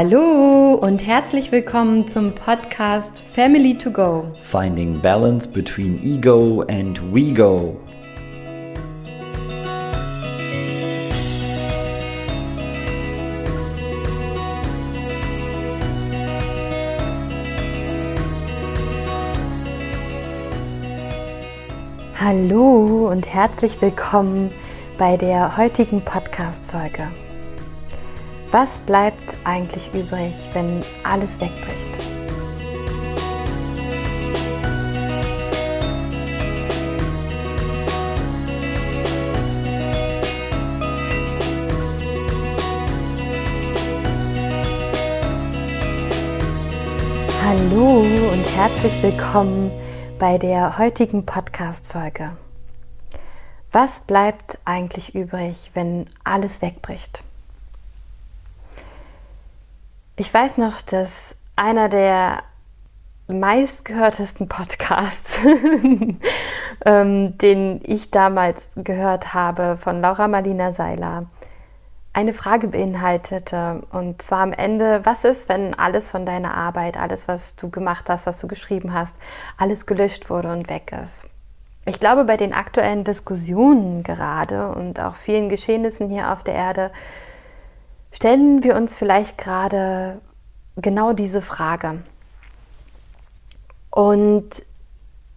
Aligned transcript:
Hallo 0.00 0.74
und 0.74 1.04
herzlich 1.04 1.50
willkommen 1.50 2.06
zum 2.06 2.32
Podcast 2.32 3.20
Family 3.20 3.76
to 3.76 3.90
Go. 3.90 4.30
Finding 4.44 5.00
balance 5.00 5.48
between 5.48 5.98
ego 6.04 6.62
and 6.68 7.00
we 7.12 7.32
go. 7.32 7.76
Hallo 22.20 23.10
und 23.10 23.26
herzlich 23.26 23.82
willkommen 23.82 24.52
bei 24.96 25.16
der 25.16 25.56
heutigen 25.56 26.00
Podcast-Folge. 26.02 27.08
Was 28.50 28.78
bleibt 28.78 29.34
eigentlich 29.44 29.88
übrig, 29.92 30.32
wenn 30.54 30.82
alles 31.04 31.38
wegbricht? 31.38 31.76
Hallo 47.44 47.98
und 48.00 48.56
herzlich 48.56 49.02
willkommen 49.02 49.70
bei 50.18 50.38
der 50.38 50.78
heutigen 50.78 51.26
Podcast-Folge. 51.26 52.34
Was 53.72 54.00
bleibt 54.00 54.56
eigentlich 54.64 55.14
übrig, 55.14 55.70
wenn 55.74 56.06
alles 56.24 56.62
wegbricht? 56.62 57.22
Ich 60.20 60.34
weiß 60.34 60.58
noch, 60.58 60.82
dass 60.82 61.36
einer 61.54 61.88
der 61.88 62.42
meistgehörtesten 63.28 64.48
Podcasts, 64.48 65.38
ähm, 66.84 67.38
den 67.38 67.80
ich 67.84 68.10
damals 68.10 68.68
gehört 68.74 69.32
habe 69.32 69.76
von 69.76 70.00
Laura 70.00 70.26
Marlina 70.26 70.72
Seiler, 70.72 71.26
eine 72.12 72.34
Frage 72.34 72.66
beinhaltete. 72.66 73.82
Und 73.92 74.20
zwar 74.20 74.40
am 74.40 74.52
Ende, 74.52 75.06
was 75.06 75.22
ist, 75.22 75.48
wenn 75.48 75.78
alles 75.78 76.10
von 76.10 76.26
deiner 76.26 76.52
Arbeit, 76.52 76.96
alles, 76.96 77.28
was 77.28 77.54
du 77.54 77.70
gemacht 77.70 78.06
hast, 78.08 78.26
was 78.26 78.40
du 78.40 78.48
geschrieben 78.48 78.92
hast, 78.92 79.14
alles 79.56 79.86
gelöscht 79.86 80.30
wurde 80.30 80.50
und 80.50 80.68
weg 80.68 80.92
ist? 81.00 81.28
Ich 81.86 82.00
glaube, 82.00 82.24
bei 82.24 82.36
den 82.36 82.52
aktuellen 82.52 83.04
Diskussionen 83.04 84.02
gerade 84.02 84.70
und 84.70 84.98
auch 84.98 85.14
vielen 85.14 85.48
Geschehnissen 85.48 86.10
hier 86.10 86.32
auf 86.32 86.42
der 86.42 86.54
Erde 86.54 86.90
stellen 88.12 88.62
wir 88.62 88.76
uns 88.76 88.96
vielleicht 88.96 89.38
gerade 89.38 90.20
genau 90.76 91.12
diese 91.12 91.42
Frage. 91.42 92.02
Und 93.90 94.64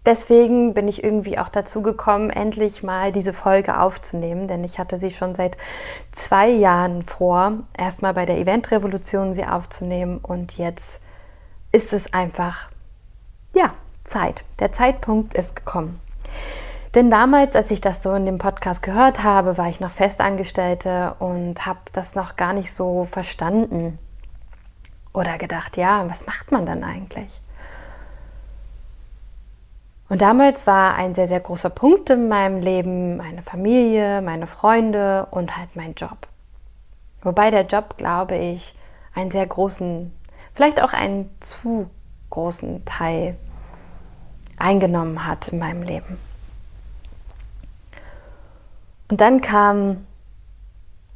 deswegen 0.05 0.73
bin 0.73 0.87
ich 0.87 1.03
irgendwie 1.03 1.37
auch 1.37 1.49
dazu 1.49 1.81
gekommen, 1.81 2.29
endlich 2.29 2.83
mal 2.83 3.11
diese 3.11 3.33
Folge 3.33 3.79
aufzunehmen, 3.79 4.47
denn 4.47 4.63
ich 4.63 4.79
hatte 4.79 4.97
sie 4.97 5.11
schon 5.11 5.35
seit 5.35 5.57
zwei 6.11 6.49
Jahren 6.49 7.03
vor, 7.03 7.53
erstmal 7.77 8.13
bei 8.13 8.25
der 8.25 8.37
Eventrevolution 8.37 9.33
sie 9.33 9.45
aufzunehmen 9.45 10.19
und 10.19 10.57
jetzt 10.57 10.99
ist 11.71 11.93
es 11.93 12.13
einfach, 12.13 12.69
ja, 13.53 13.71
Zeit. 14.03 14.43
Der 14.59 14.73
Zeitpunkt 14.73 15.33
ist 15.33 15.55
gekommen. 15.55 15.99
Denn 16.93 17.09
damals, 17.09 17.55
als 17.55 17.71
ich 17.71 17.79
das 17.79 18.03
so 18.03 18.13
in 18.13 18.25
dem 18.25 18.37
Podcast 18.37 18.83
gehört 18.83 19.23
habe, 19.23 19.57
war 19.57 19.69
ich 19.69 19.79
noch 19.79 19.91
Festangestellte 19.91 21.15
und 21.19 21.65
habe 21.65 21.79
das 21.93 22.15
noch 22.15 22.35
gar 22.35 22.51
nicht 22.53 22.73
so 22.73 23.05
verstanden. 23.05 23.97
Oder 25.13 25.37
gedacht, 25.37 25.77
ja, 25.77 26.09
was 26.09 26.25
macht 26.25 26.51
man 26.51 26.65
dann 26.65 26.83
eigentlich? 26.83 27.41
Und 30.09 30.21
damals 30.21 30.67
war 30.67 30.95
ein 30.95 31.15
sehr, 31.15 31.29
sehr 31.29 31.39
großer 31.39 31.69
Punkt 31.69 32.09
in 32.09 32.27
meinem 32.27 32.59
Leben 32.59 33.15
meine 33.15 33.41
Familie, 33.41 34.21
meine 34.21 34.45
Freunde 34.45 35.27
und 35.31 35.55
halt 35.55 35.77
mein 35.77 35.93
Job. 35.93 36.27
Wobei 37.21 37.51
der 37.51 37.65
Job, 37.65 37.95
glaube 37.95 38.35
ich, 38.35 38.75
einen 39.13 39.31
sehr 39.31 39.47
großen, 39.47 40.13
vielleicht 40.53 40.81
auch 40.81 40.91
einen 40.91 41.29
zu 41.39 41.89
großen 42.29 42.83
Teil 42.83 43.37
eingenommen 44.57 45.25
hat 45.25 45.47
in 45.47 45.59
meinem 45.59 45.83
Leben. 45.83 46.30
Und 49.11 49.19
dann 49.19 49.41
kam 49.41 50.07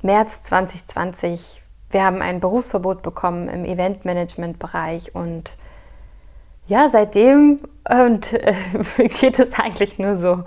März 0.02 0.42
2020. 0.44 1.62
Wir 1.92 2.04
haben 2.04 2.22
ein 2.22 2.42
Berufsverbot 2.42 3.02
bekommen 3.02 3.48
im 3.48 3.64
Eventmanagement-Bereich 3.64 5.16
und 5.16 5.56
ja, 6.68 6.90
seitdem 6.90 7.62
und, 7.90 8.34
äh, 8.34 8.54
geht 9.22 9.40
es 9.40 9.54
eigentlich 9.54 9.98
nur 9.98 10.18
so 10.18 10.44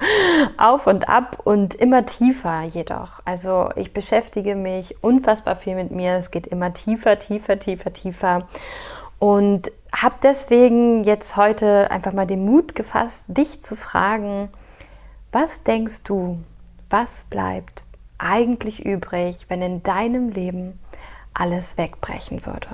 auf 0.59 0.86
und 0.86 1.09
ab 1.09 1.38
und 1.42 1.75
immer 1.75 2.04
tiefer 2.04 2.64
jedoch. 2.64 3.20
Also 3.25 3.70
ich 3.76 3.94
beschäftige 3.94 4.54
mich 4.54 5.03
unfassbar 5.03 5.56
viel 5.56 5.75
mit 5.75 5.91
mir. 5.91 6.16
Es 6.16 6.30
geht 6.30 6.47
immer 6.47 6.75
tiefer, 6.75 7.19
tiefer, 7.19 7.59
tiefer, 7.59 7.94
tiefer. 7.94 8.47
Und 9.19 9.72
habe 9.91 10.16
deswegen 10.22 11.03
jetzt 11.04 11.36
heute 11.38 11.91
einfach 11.91 12.12
mal 12.12 12.26
den 12.26 12.44
Mut 12.44 12.75
gefasst, 12.75 13.25
dich 13.28 13.62
zu 13.62 13.75
fragen, 13.75 14.50
was 15.32 15.62
denkst 15.62 16.03
du, 16.03 16.41
was 16.91 17.25
bleibt 17.25 17.84
eigentlich 18.19 18.84
übrig, 18.84 19.47
wenn 19.49 19.62
in 19.62 19.82
deinem 19.82 20.31
Leben 20.31 20.78
alles 21.34 21.76
wegbrechen 21.76 22.44
würde? 22.47 22.69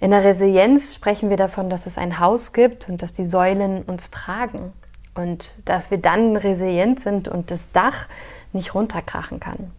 In 0.00 0.12
der 0.12 0.24
Resilienz 0.24 0.94
sprechen 0.94 1.28
wir 1.28 1.36
davon, 1.36 1.68
dass 1.68 1.86
es 1.86 1.98
ein 1.98 2.18
Haus 2.18 2.52
gibt 2.52 2.88
und 2.88 3.02
dass 3.02 3.12
die 3.12 3.24
Säulen 3.24 3.82
uns 3.82 4.10
tragen 4.10 4.72
und 5.14 5.68
dass 5.68 5.90
wir 5.90 5.98
dann 5.98 6.36
resilient 6.36 7.00
sind 7.00 7.28
und 7.28 7.50
das 7.50 7.72
Dach 7.72 8.06
nicht 8.52 8.74
runterkrachen 8.74 9.40
kann. 9.40 9.70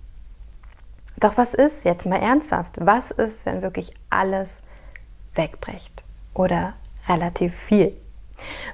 Doch 1.19 1.37
was 1.37 1.53
ist, 1.53 1.85
jetzt 1.85 2.05
mal 2.05 2.19
ernsthaft, 2.19 2.77
was 2.79 3.11
ist, 3.11 3.45
wenn 3.45 3.61
wirklich 3.61 3.93
alles 4.09 4.59
wegbricht 5.35 6.03
oder 6.33 6.73
relativ 7.07 7.55
viel? 7.55 7.95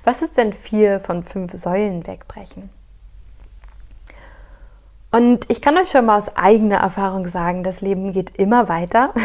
Was 0.03 0.22
ist, 0.22 0.38
wenn 0.38 0.53
vier 0.53 1.00
von 1.00 1.24
fünf 1.24 1.53
Säulen 1.53 2.07
wegbrechen? 2.07 2.69
Und 5.18 5.46
ich 5.48 5.64
kann 5.64 5.76
euch 5.80 5.90
schon 5.90 6.06
mal 6.06 6.20
aus 6.20 6.38
eigener 6.38 6.78
Erfahrung 6.78 7.28
sagen, 7.28 7.64
das 7.64 7.82
Leben 7.82 8.14
geht 8.14 8.38
immer 8.38 8.70
weiter. 8.70 9.16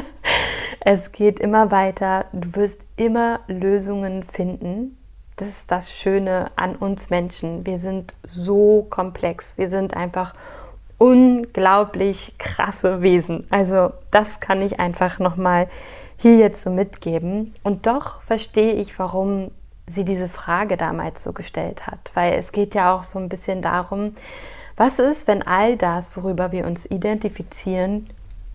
es 0.80 1.12
geht 1.12 1.38
immer 1.38 1.70
weiter. 1.70 2.24
Du 2.32 2.54
wirst 2.54 2.80
immer 2.96 3.40
Lösungen 3.46 4.22
finden. 4.22 4.96
Das 5.36 5.48
ist 5.48 5.70
das 5.70 5.92
Schöne 5.92 6.50
an 6.56 6.74
uns 6.74 7.10
Menschen. 7.10 7.66
Wir 7.66 7.76
sind 7.76 8.14
so 8.26 8.86
komplex. 8.88 9.58
Wir 9.58 9.68
sind 9.68 9.94
einfach 9.94 10.34
unglaublich 10.96 12.32
krasse 12.38 13.02
Wesen. 13.02 13.46
Also 13.50 13.92
das 14.10 14.40
kann 14.40 14.62
ich 14.62 14.80
einfach 14.80 15.18
nochmal 15.18 15.68
hier 16.16 16.38
jetzt 16.38 16.62
so 16.62 16.70
mitgeben. 16.70 17.54
Und 17.62 17.86
doch 17.86 18.22
verstehe 18.22 18.72
ich, 18.72 18.98
warum 18.98 19.50
sie 19.86 20.06
diese 20.06 20.30
Frage 20.30 20.78
damals 20.78 21.22
so 21.22 21.34
gestellt 21.34 21.86
hat. 21.86 22.10
Weil 22.14 22.38
es 22.38 22.52
geht 22.52 22.74
ja 22.74 22.94
auch 22.94 23.04
so 23.04 23.18
ein 23.18 23.28
bisschen 23.28 23.60
darum, 23.60 24.14
was 24.80 24.98
ist, 24.98 25.28
wenn 25.28 25.42
all 25.42 25.76
das, 25.76 26.16
worüber 26.16 26.52
wir 26.52 26.66
uns 26.66 26.86
identifizieren, 26.86 28.08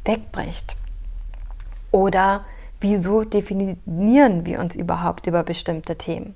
wegbricht? 0.06 0.76
Oder 1.92 2.46
wieso 2.80 3.24
definieren 3.24 4.44
wir 4.44 4.60
uns 4.60 4.76
überhaupt 4.76 5.28
über 5.28 5.44
bestimmte 5.44 5.98
Themen? 6.00 6.34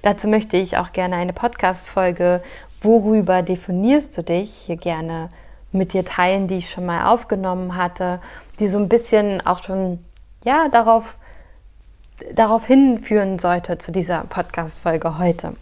Dazu 0.00 0.26
möchte 0.26 0.56
ich 0.56 0.78
auch 0.78 0.90
gerne 0.90 1.16
eine 1.16 1.34
Podcast-Folge, 1.34 2.42
worüber 2.80 3.42
definierst 3.42 4.16
du 4.16 4.22
dich, 4.22 4.54
hier 4.54 4.78
gerne 4.78 5.28
mit 5.70 5.92
dir 5.92 6.06
teilen, 6.06 6.48
die 6.48 6.56
ich 6.56 6.70
schon 6.70 6.86
mal 6.86 7.12
aufgenommen 7.12 7.76
hatte, 7.76 8.22
die 8.58 8.68
so 8.68 8.78
ein 8.78 8.88
bisschen 8.88 9.46
auch 9.46 9.62
schon 9.62 10.02
ja, 10.44 10.70
darauf, 10.70 11.18
darauf 12.32 12.66
hinführen 12.66 13.38
sollte 13.38 13.76
zu 13.76 13.92
dieser 13.92 14.24
Podcast-Folge 14.24 15.18
heute. 15.18 15.56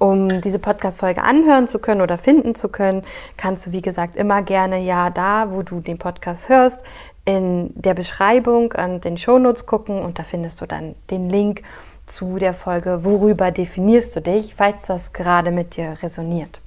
Um 0.00 0.40
diese 0.40 0.58
Podcast-Folge 0.58 1.22
anhören 1.22 1.68
zu 1.68 1.78
können 1.78 2.00
oder 2.00 2.16
finden 2.16 2.54
zu 2.54 2.70
können, 2.70 3.02
kannst 3.36 3.66
du, 3.66 3.72
wie 3.72 3.82
gesagt, 3.82 4.16
immer 4.16 4.40
gerne 4.40 4.80
ja 4.80 5.10
da, 5.10 5.52
wo 5.52 5.62
du 5.62 5.80
den 5.80 5.98
Podcast 5.98 6.48
hörst, 6.48 6.86
in 7.26 7.70
der 7.74 7.92
Beschreibung 7.92 8.72
an 8.72 9.02
den 9.02 9.18
Shownotes 9.18 9.66
gucken 9.66 10.00
und 10.00 10.18
da 10.18 10.22
findest 10.22 10.62
du 10.62 10.66
dann 10.66 10.94
den 11.10 11.28
Link 11.28 11.62
zu 12.06 12.38
der 12.38 12.54
Folge, 12.54 13.04
worüber 13.04 13.50
definierst 13.50 14.16
du 14.16 14.22
dich, 14.22 14.54
falls 14.54 14.86
das 14.86 15.12
gerade 15.12 15.50
mit 15.50 15.76
dir 15.76 15.98
resoniert. 16.02 16.62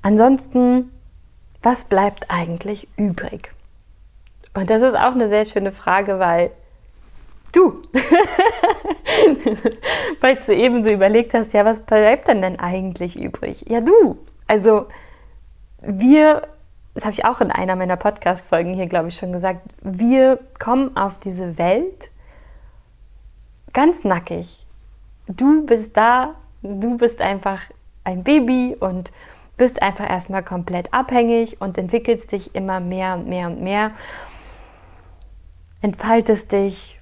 Ansonsten, 0.00 0.90
was 1.62 1.84
bleibt 1.84 2.30
eigentlich 2.30 2.88
übrig? 2.96 3.52
Und 4.54 4.70
das 4.70 4.80
ist 4.80 4.96
auch 4.96 5.12
eine 5.12 5.28
sehr 5.28 5.44
schöne 5.44 5.72
Frage, 5.72 6.18
weil 6.18 6.52
Du, 7.54 7.82
weil 10.20 10.36
du 10.36 10.54
eben 10.54 10.82
so 10.82 10.90
überlegt 10.90 11.34
hast, 11.34 11.52
ja, 11.52 11.64
was 11.64 11.80
bleibt 11.80 12.28
denn 12.28 12.42
denn 12.42 12.58
eigentlich 12.58 13.16
übrig? 13.16 13.64
Ja, 13.68 13.80
du. 13.80 14.18
Also 14.46 14.86
wir 15.80 16.42
das 16.94 17.04
habe 17.04 17.12
ich 17.12 17.24
auch 17.24 17.40
in 17.40 17.50
einer 17.50 17.74
meiner 17.74 17.96
Podcast-Folgen 17.96 18.72
hier, 18.72 18.86
glaube 18.86 19.08
ich, 19.08 19.16
schon 19.16 19.32
gesagt, 19.32 19.62
wir 19.82 20.38
kommen 20.60 20.96
auf 20.96 21.18
diese 21.18 21.58
Welt 21.58 22.10
ganz 23.72 24.04
nackig. 24.04 24.64
Du 25.26 25.66
bist 25.66 25.96
da, 25.96 26.36
du 26.62 26.96
bist 26.96 27.20
einfach 27.20 27.62
ein 28.04 28.22
Baby 28.22 28.76
und 28.78 29.10
bist 29.56 29.82
einfach 29.82 30.08
erstmal 30.08 30.44
komplett 30.44 30.94
abhängig 30.94 31.60
und 31.60 31.78
entwickelst 31.78 32.30
dich 32.30 32.54
immer 32.54 32.78
mehr 32.78 33.14
und 33.14 33.26
mehr 33.26 33.48
und 33.48 33.60
mehr, 33.60 33.90
entfaltest 35.80 36.52
dich, 36.52 37.00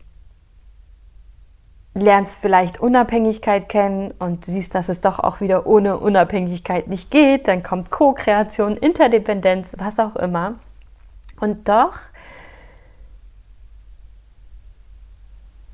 lernst 1.94 2.40
vielleicht 2.40 2.80
Unabhängigkeit 2.80 3.68
kennen 3.68 4.12
und 4.18 4.44
siehst, 4.44 4.74
dass 4.74 4.88
es 4.88 5.00
doch 5.00 5.18
auch 5.18 5.40
wieder 5.40 5.66
ohne 5.66 5.98
Unabhängigkeit 5.98 6.88
nicht 6.88 7.10
geht, 7.10 7.48
dann 7.48 7.62
kommt 7.62 7.90
Co-Kreation, 7.90 8.76
Interdependenz, 8.76 9.74
was 9.78 9.98
auch 9.98 10.16
immer. 10.16 10.54
Und 11.40 11.68
doch 11.68 11.98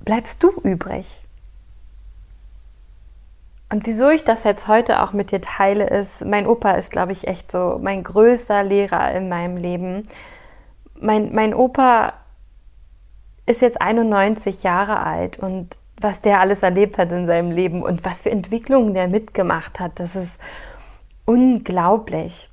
bleibst 0.01 0.43
du 0.43 0.51
übrig. 0.63 1.23
Und 3.71 3.87
wieso 3.87 4.09
ich 4.09 4.25
das 4.25 4.45
jetzt 4.45 4.67
heute 4.67 5.03
auch 5.03 5.13
mit 5.13 5.31
dir 5.31 5.43
teile, 5.43 5.87
ist, 5.87 6.25
mein 6.25 6.47
Opa 6.47 6.71
ist, 6.73 6.91
glaube 6.91 7.13
ich, 7.13 7.29
echt 7.29 7.53
so 7.53 7.79
mein 7.83 8.03
größter 8.03 8.65
Lehrer 8.65 9.13
in 9.13 9.29
meinem 9.29 9.59
Leben. 9.59 10.09
Mein, 10.99 11.35
mein 11.35 11.53
Opa 11.53 12.15
ist 13.45 13.61
jetzt 13.61 13.81
91 13.81 14.63
Jahre 14.63 15.01
alt 15.01 15.39
und 15.39 15.77
was 16.01 16.21
der 16.21 16.41
alles 16.41 16.63
erlebt 16.63 16.99
hat 16.99 17.13
in 17.13 17.27
seinem 17.27 17.51
Leben 17.51 17.83
und 17.83 18.05
was 18.05 18.23
für 18.23 18.31
Entwicklungen 18.31 18.95
der 18.95 19.09
mitgemacht 19.09 19.81
hat, 19.81 20.01
das 20.01 20.17
ist 20.17 20.39
unglaublich. 21.25 22.49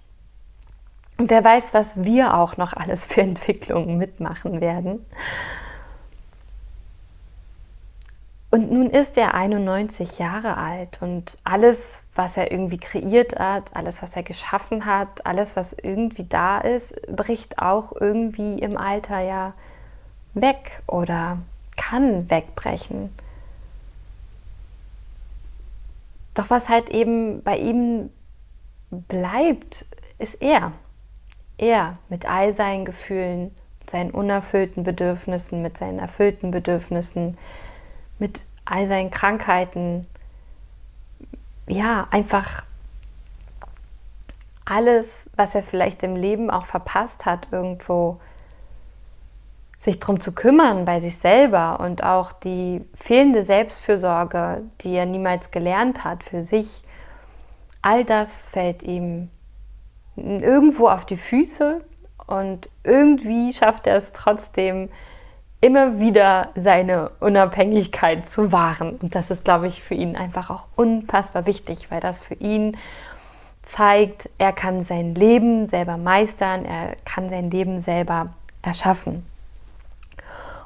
Und 1.18 1.30
wer 1.30 1.44
weiß, 1.44 1.74
was 1.74 2.04
wir 2.04 2.34
auch 2.34 2.58
noch 2.58 2.74
alles 2.74 3.06
für 3.06 3.22
Entwicklungen 3.22 3.98
mitmachen 3.98 4.60
werden. 4.60 5.06
Und 8.52 8.72
nun 8.72 8.90
ist 8.90 9.18
er 9.18 9.34
91 9.34 10.18
Jahre 10.18 10.56
alt 10.56 11.02
und 11.02 11.38
alles, 11.44 12.04
was 12.16 12.38
er 12.38 12.52
irgendwie 12.52 12.78
kreiert 12.78 13.38
hat, 13.38 13.76
alles, 13.76 14.02
was 14.02 14.16
er 14.16 14.24
geschaffen 14.24 14.86
hat, 14.86 15.26
alles, 15.26 15.58
was 15.58 15.74
irgendwie 15.74 16.24
da 16.24 16.60
ist, 16.60 16.96
bricht 17.08 17.60
auch 17.60 17.92
irgendwie 18.00 18.60
im 18.60 18.78
Alter 18.78 19.20
ja 19.20 19.54
weg 20.36 20.82
oder 20.88 21.40
kann 21.76 22.30
wegbrechen. 22.30 23.10
Doch 26.36 26.50
was 26.50 26.70
halt 26.70 26.90
eben 26.90 27.42
bei 27.42 27.58
ihm 27.58 28.12
bleibt, 28.92 29.86
ist 30.20 30.42
er. 30.42 30.74
Er 31.58 31.98
mit 32.10 32.30
all 32.30 32.54
seinen 32.54 32.86
Gefühlen, 32.86 33.56
seinen 33.90 34.12
unerfüllten 34.12 34.84
Bedürfnissen, 34.84 35.62
mit 35.62 35.78
seinen 35.78 36.00
erfüllten 36.00 36.52
Bedürfnissen, 36.52 37.38
mit 38.20 38.42
all 38.66 38.86
seinen 38.88 39.12
Krankheiten, 39.12 40.08
ja, 41.68 42.08
einfach 42.12 42.66
alles, 44.66 45.30
was 45.36 45.56
er 45.56 45.64
vielleicht 45.64 46.04
im 46.04 46.16
Leben 46.16 46.50
auch 46.50 46.66
verpasst 46.66 47.26
hat, 47.26 47.48
irgendwo 47.52 48.20
sich 49.86 50.00
darum 50.00 50.20
zu 50.20 50.34
kümmern 50.34 50.84
bei 50.84 51.00
sich 51.00 51.18
selber 51.18 51.80
und 51.80 52.04
auch 52.04 52.34
die 52.34 52.82
fehlende 52.96 53.44
Selbstfürsorge, 53.44 54.64
die 54.82 54.96
er 54.96 55.06
niemals 55.06 55.52
gelernt 55.52 56.04
hat 56.04 56.24
für 56.24 56.44
sich, 56.44 56.84
all 57.82 58.04
das 58.04 58.48
fällt 58.48 58.84
ihm 58.84 59.30
irgendwo 60.18 60.88
auf 60.88 61.06
die 61.06 61.18
Füße 61.18 61.82
und 62.26 62.70
irgendwie 62.84 63.54
schafft 63.54 63.88
er 63.88 63.96
es 63.96 64.12
trotzdem, 64.12 64.90
immer 65.62 66.00
wieder 66.00 66.50
seine 66.56 67.12
Unabhängigkeit 67.20 68.28
zu 68.28 68.52
wahren. 68.52 68.98
Und 69.02 69.16
das 69.16 69.32
ist, 69.32 69.46
glaube 69.46 69.68
ich, 69.68 69.84
für 69.84 69.96
ihn 69.96 70.16
einfach 70.16 70.50
auch 70.50 70.68
unfassbar 70.76 71.46
wichtig, 71.46 71.90
weil 71.90 72.02
das 72.02 72.24
für 72.24 72.36
ihn 72.36 72.78
zeigt, 73.64 74.30
er 74.38 74.54
kann 74.54 74.84
sein 74.84 75.16
Leben 75.16 75.68
selber 75.68 75.98
meistern, 75.98 76.66
er 76.66 76.96
kann 77.04 77.30
sein 77.30 77.50
Leben 77.50 77.82
selber 77.82 78.28
erschaffen. 78.62 79.26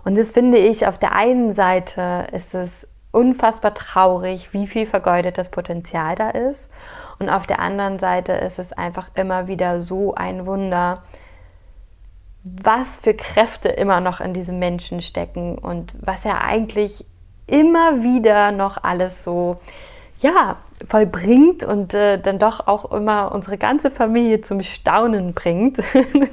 Und 0.03 0.17
das 0.17 0.31
finde 0.31 0.57
ich, 0.57 0.87
auf 0.87 0.97
der 0.97 1.13
einen 1.13 1.53
Seite 1.53 2.27
ist 2.31 2.53
es 2.53 2.87
unfassbar 3.11 3.73
traurig, 3.73 4.53
wie 4.53 4.67
viel 4.67 4.85
vergeudetes 4.85 5.49
Potenzial 5.49 6.15
da 6.15 6.29
ist. 6.29 6.69
Und 7.17 7.29
auf 7.29 7.47
der 7.47 7.59
anderen 7.59 7.99
Seite 7.99 8.33
ist 8.33 8.59
es 8.59 8.71
einfach 8.71 9.09
immer 9.15 9.47
wieder 9.47 9.81
so 9.81 10.13
ein 10.15 10.45
Wunder, 10.45 11.03
was 12.43 12.99
für 12.99 13.13
Kräfte 13.13 13.69
immer 13.69 13.99
noch 13.99 14.21
in 14.21 14.33
diesem 14.33 14.59
Menschen 14.59 15.01
stecken 15.01 15.57
und 15.57 15.93
was 15.99 16.23
er 16.23 16.43
eigentlich 16.43 17.05
immer 17.47 18.03
wieder 18.03 18.51
noch 18.51 18.81
alles 18.83 19.23
so 19.23 19.57
ja, 20.19 20.57
vollbringt 20.85 21.63
und 21.63 21.93
äh, 21.93 22.19
dann 22.19 22.39
doch 22.39 22.67
auch 22.67 22.91
immer 22.91 23.31
unsere 23.31 23.57
ganze 23.57 23.89
Familie 23.89 24.41
zum 24.41 24.61
Staunen 24.61 25.33
bringt. 25.33 25.79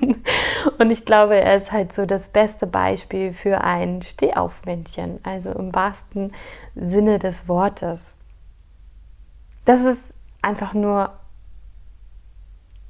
und 0.79 0.91
ich 0.91 1.05
glaube, 1.05 1.37
er 1.37 1.57
ist 1.57 1.71
halt 1.71 1.93
so 1.93 2.05
das 2.05 2.29
beste 2.29 2.67
Beispiel 2.67 3.33
für 3.33 3.63
ein 3.63 4.03
Stehaufmännchen, 4.03 5.21
also 5.23 5.51
im 5.51 5.75
wahrsten 5.75 6.33
Sinne 6.75 7.19
des 7.19 7.49
Wortes. 7.49 8.17
Das 9.65 9.83
ist 9.83 10.15
einfach 10.43 10.75
nur 10.75 11.13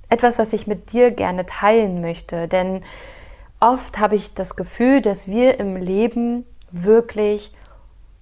etwas, 0.09 0.39
was 0.39 0.53
ich 0.53 0.67
mit 0.67 0.93
dir 0.93 1.11
gerne 1.11 1.45
teilen 1.47 2.01
möchte. 2.01 2.49
Denn 2.49 2.83
oft 3.61 3.99
habe 3.99 4.17
ich 4.17 4.35
das 4.35 4.57
Gefühl, 4.57 5.03
dass 5.03 5.29
wir 5.29 5.61
im 5.61 5.77
Leben 5.77 6.47
wirklich 6.71 7.53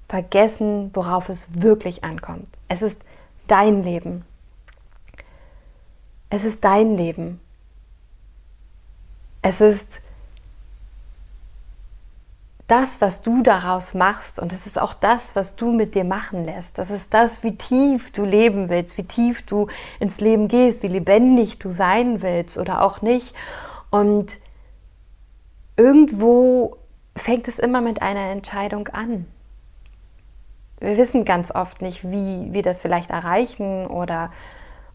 vergessen, 0.09 0.91
worauf 0.95 1.29
es 1.29 1.63
wirklich 1.63 2.05
ankommt. 2.05 2.49
Es 2.75 2.83
ist 2.83 3.01
dein 3.47 3.85
Leben. 3.85 4.25
Es 6.29 6.43
ist 6.43 6.65
dein 6.65 6.97
Leben. 6.97 7.41
Es 9.43 9.61
ist 9.61 10.01
das, 12.67 13.01
was 13.01 13.23
du 13.23 13.45
daraus 13.45 13.95
machst 13.95 14.41
und 14.41 14.53
es 14.53 14.67
ist 14.67 14.81
auch 14.81 14.93
das, 14.93 15.37
was 15.37 15.55
du 15.55 15.71
mit 15.71 15.95
dir 15.95 16.03
machen 16.03 16.45
lässt. 16.45 16.77
Das 16.77 16.91
ist 16.91 17.15
das, 17.15 17.45
wie 17.45 17.57
tief 17.57 18.11
du 18.11 18.25
leben 18.25 18.69
willst, 18.69 18.99
wie 18.99 19.05
tief 19.05 19.43
du 19.47 19.69
ins 20.01 20.19
Leben 20.19 20.49
gehst, 20.49 20.83
wie 20.83 20.89
lebendig 20.89 21.61
du 21.61 21.71
sein 21.71 22.23
willst 22.23 22.59
oder 22.59 22.83
auch 22.83 23.03
nicht. 23.03 23.37
Und 23.91 24.33
irgendwo 25.77 26.77
fängt 27.15 27.47
es 27.47 27.61
immer 27.61 27.81
mit 27.81 28.03
einer 28.03 28.31
Entscheidung 28.31 28.89
an. 28.89 29.27
Wir 30.85 30.97
wissen 30.97 31.25
ganz 31.25 31.51
oft 31.51 31.83
nicht, 31.83 32.11
wie 32.11 32.53
wir 32.53 32.63
das 32.63 32.81
vielleicht 32.81 33.11
erreichen 33.11 33.87
oder 33.87 34.31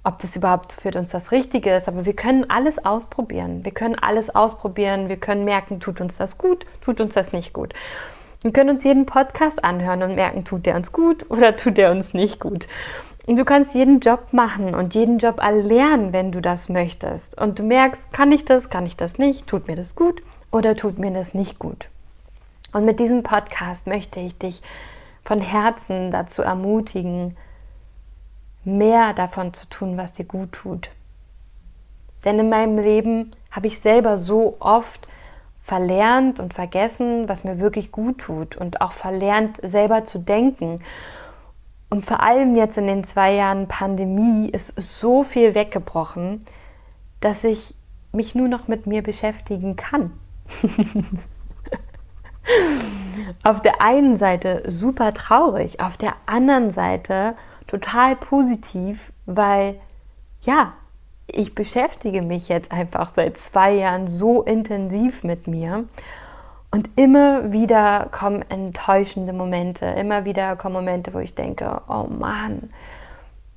ob 0.04 0.22
das 0.22 0.36
überhaupt 0.36 0.74
für 0.74 0.98
uns 0.98 1.12
das 1.12 1.32
Richtige 1.32 1.72
ist, 1.72 1.88
aber 1.88 2.06
wir 2.06 2.16
können 2.16 2.50
alles 2.50 2.84
ausprobieren. 2.84 3.66
Wir 3.66 3.74
können 3.74 3.96
alles 3.96 4.34
ausprobieren. 4.34 5.10
Wir 5.10 5.18
können 5.18 5.44
merken, 5.44 5.80
tut 5.80 6.00
uns 6.00 6.18
das 6.18 6.38
gut, 6.38 6.66
tut 6.82 7.02
uns 7.02 7.16
das 7.16 7.34
nicht 7.34 7.54
gut. 7.54 7.74
Wir 8.42 8.54
können 8.54 8.70
uns 8.70 8.86
jeden 8.86 9.06
Podcast 9.06 9.64
anhören 9.64 10.02
und 10.02 10.16
merken, 10.16 10.46
tut 10.46 10.66
der 10.66 10.76
uns 10.76 10.94
gut 10.94 11.26
oder 11.30 11.56
tut 11.56 11.78
der 11.78 11.92
uns 11.92 12.14
nicht 12.14 12.40
gut. 12.40 12.68
Und 13.28 13.38
du 13.38 13.46
kannst 13.46 13.76
jeden 13.76 14.00
Job 14.00 14.32
machen 14.32 14.74
und 14.74 14.96
jeden 14.96 15.20
Job 15.20 15.40
erlernen, 15.40 16.14
wenn 16.14 16.32
du 16.32 16.42
das 16.42 16.70
möchtest. 16.70 17.40
Und 17.40 17.60
du 17.60 17.64
merkst, 17.64 18.12
kann 18.12 18.32
ich 18.32 18.46
das, 18.46 18.70
kann 18.70 18.86
ich 18.86 18.96
das 18.96 19.18
nicht, 19.18 19.46
tut 19.48 19.68
mir 19.68 19.76
das 19.76 19.96
gut 19.96 20.22
oder 20.52 20.76
tut 20.76 20.98
mir 20.98 21.12
das 21.12 21.34
nicht 21.34 21.60
gut. 21.60 21.90
Und 22.74 22.86
mit 22.86 23.00
diesem 23.00 23.22
Podcast 23.22 23.86
möchte 23.86 24.20
ich 24.20 24.38
dich 24.38 24.62
von 25.30 25.42
Herzen 25.42 26.10
dazu 26.10 26.42
ermutigen, 26.42 27.38
mehr 28.64 29.14
davon 29.14 29.54
zu 29.54 29.70
tun, 29.70 29.96
was 29.96 30.14
dir 30.14 30.26
gut 30.26 30.54
tut. 30.54 30.90
Denn 32.26 32.40
in 32.40 32.50
meinem 32.50 32.80
Leben 32.80 33.36
habe 33.52 33.68
ich 33.68 33.80
selber 33.80 34.18
so 34.18 34.58
oft 34.60 35.08
verlernt 35.62 36.40
und 36.40 36.56
vergessen, 36.56 37.30
was 37.30 37.44
mir 37.44 37.60
wirklich 37.60 37.92
gut 37.92 38.18
tut 38.18 38.58
und 38.58 38.82
auch 38.82 38.94
verlernt, 38.94 39.60
selber 39.62 40.04
zu 40.04 40.18
denken. 40.18 40.80
Und 41.92 42.06
vor 42.06 42.24
allem 42.24 42.56
jetzt 42.56 42.80
in 42.80 42.88
den 42.88 43.04
zwei 43.04 43.36
Jahren 43.36 43.68
Pandemie 43.68 44.50
ist 44.50 44.82
so 44.82 45.24
viel 45.24 45.54
weggebrochen, 45.54 46.44
dass 47.20 47.44
ich 47.44 47.76
mich 48.12 48.34
nur 48.34 48.48
noch 48.48 48.68
mit 48.68 48.88
mir 48.88 49.04
beschäftigen 49.04 49.76
kann. 49.76 50.12
auf 53.44 53.62
der 53.62 53.82
einen 53.82 54.16
Seite 54.16 54.64
super 54.68 55.14
traurig, 55.14 55.80
auf 55.80 55.98
der 55.98 56.14
anderen 56.26 56.72
Seite 56.72 57.36
total 57.68 58.16
positiv, 58.16 59.12
weil 59.26 59.76
ja, 60.42 60.74
ich 61.28 61.54
beschäftige 61.54 62.22
mich 62.22 62.50
jetzt 62.50 62.72
einfach 62.72 63.14
seit 63.14 63.38
zwei 63.38 63.74
Jahren 63.74 64.08
so 64.08 64.42
intensiv 64.42 65.24
mit 65.24 65.48
mir 65.48 65.86
und 66.72 66.90
immer 66.96 67.52
wieder 67.52 68.08
kommen 68.12 68.44
enttäuschende 68.50 69.34
Momente, 69.34 69.86
immer 69.86 70.26
wieder 70.26 70.56
kommen 70.56 70.76
Momente, 70.76 71.14
wo 71.14 71.20
ich 71.20 71.36
denke, 71.36 71.82
oh 71.88 72.06
Mann, 72.08 72.70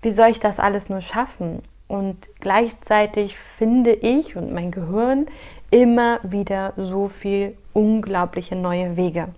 wie 0.02 0.10
soll 0.10 0.28
ich 0.28 0.40
das 0.40 0.58
alles 0.58 0.88
nur 0.88 1.00
schaffen? 1.00 1.62
Und 1.88 2.28
gleichzeitig 2.40 3.36
finde 3.36 3.92
ich 3.92 4.36
und 4.36 4.52
mein 4.52 4.70
Gehirn 4.70 5.26
immer 5.70 6.20
wieder 6.22 6.72
so 6.76 7.08
viel 7.08 7.56
unglaubliche 7.72 8.56
neue 8.56 8.96
Wege. 8.96 9.28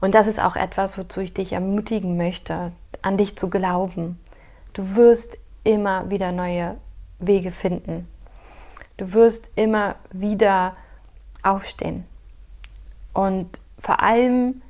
Und 0.00 0.14
das 0.14 0.26
ist 0.26 0.40
auch 0.40 0.56
etwas, 0.56 0.96
wozu 0.96 1.20
ich 1.20 1.34
dich 1.34 1.52
ermutigen 1.52 2.16
möchte, 2.16 2.72
an 3.02 3.16
dich 3.16 3.36
zu 3.36 3.50
glauben. 3.50 4.18
Du 4.72 4.94
wirst 4.96 5.36
immer 5.64 6.08
wieder 6.10 6.32
neue 6.32 6.76
Wege 7.18 7.50
finden. 7.50 8.08
Du 8.96 9.12
wirst 9.12 9.50
immer 9.56 9.96
wieder 10.12 10.76
aufstehen. 11.42 12.04
Und 13.12 13.60
vor 13.78 14.02
allem 14.02 14.62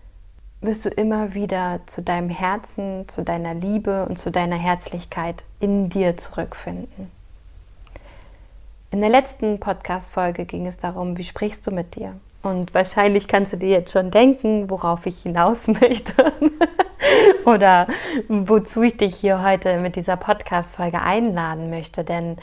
wirst 0.61 0.85
du 0.85 0.89
immer 0.89 1.35
wieder 1.35 1.81
zu 1.87 2.03
deinem 2.03 2.31
Herzen, 2.31 3.09
zu 3.09 3.23
deiner 3.23 3.55
Liebe 3.55 4.07
und 4.07 4.19
zu 4.19 4.31
deiner 4.31 4.57
Herzlichkeit 4.57 5.45
in 5.61 5.89
dir 5.89 6.17
zurückfinden. 6.17 7.11
In 8.91 9.01
der 9.01 9.11
letzten 9.11 9.61
Podcast-Folge 9.61 10.47
ging 10.47 10.67
es 10.67 10.79
darum, 10.79 11.19
wie 11.19 11.25
sprichst 11.25 11.67
du 11.67 11.71
mit 11.71 11.95
dir? 11.95 12.19
Und 12.43 12.73
wahrscheinlich 12.73 13.27
kannst 13.27 13.53
du 13.53 13.57
dir 13.57 13.71
jetzt 13.71 13.93
schon 13.93 14.11
denken, 14.11 14.71
worauf 14.71 15.07
ich 15.07 15.23
hinaus 15.23 15.67
möchte 15.81 16.33
oder 17.45 17.87
wozu 18.29 18.83
ich 18.83 18.97
dich 18.97 19.17
hier 19.17 19.43
heute 19.43 19.79
mit 19.79 19.97
dieser 19.97 20.17
Podcast-Folge 20.17 21.03
einladen 21.03 21.71
möchte. 21.71 22.05
Denn 22.05 22.37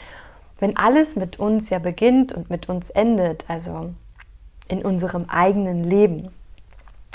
wenn 0.58 0.76
alles 0.76 1.16
mit 1.16 1.38
uns 1.38 1.70
ja 1.70 1.78
beginnt 1.78 2.32
und 2.32 2.50
mit 2.50 2.68
uns 2.68 2.90
endet, 2.90 3.44
also 3.48 3.92
in 4.68 4.82
unserem 4.84 5.28
eigenen 5.28 5.84
Leben, 5.84 6.30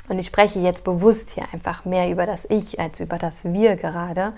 und 0.10 0.20
ich 0.20 0.28
spreche 0.28 0.60
jetzt 0.60 0.84
bewusst 0.84 1.30
hier 1.32 1.46
einfach 1.54 1.86
mehr 1.86 2.10
über 2.10 2.26
das 2.26 2.46
Ich 2.50 2.80
als 2.80 3.00
über 3.00 3.18
das 3.18 3.46
Wir 3.46 3.76
gerade, 3.76 4.34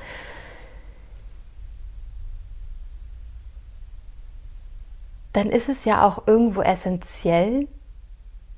dann 5.32 5.50
ist 5.50 5.70
es 5.70 5.84
ja 5.84 6.06
auch 6.06 6.28
irgendwo 6.28 6.62
essentiell, 6.62 7.68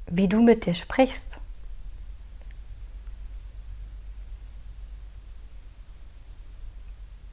wie 0.08 0.28
du 0.28 0.42
mit 0.42 0.66
dir 0.66 0.74
sprichst. 0.74 1.40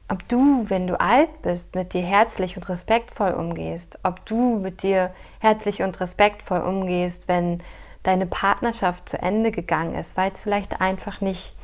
Ob 0.09 0.27
du, 0.27 0.69
wenn 0.69 0.85
du 0.85 0.99
alt 0.99 1.41
bist, 1.41 1.75
mit 1.75 1.93
dir 1.93 2.03
herzlich 2.03 2.55
und 2.55 2.69
respektvoll 2.69 3.31
umgehst, 3.31 3.97
ob 4.03 4.25
du 4.25 4.59
mit 4.59 4.83
dir 4.83 5.13
herzlich 5.39 5.81
und 5.81 5.99
respektvoll 5.99 6.59
umgehst, 6.59 7.27
wenn 7.27 7.63
deine 8.03 8.27
Partnerschaft 8.27 9.09
zu 9.09 9.19
Ende 9.21 9.51
gegangen 9.51 9.95
ist, 9.95 10.15
weil 10.17 10.31
es 10.31 10.39
vielleicht 10.39 10.81
einfach 10.81 11.21
nicht 11.21 11.55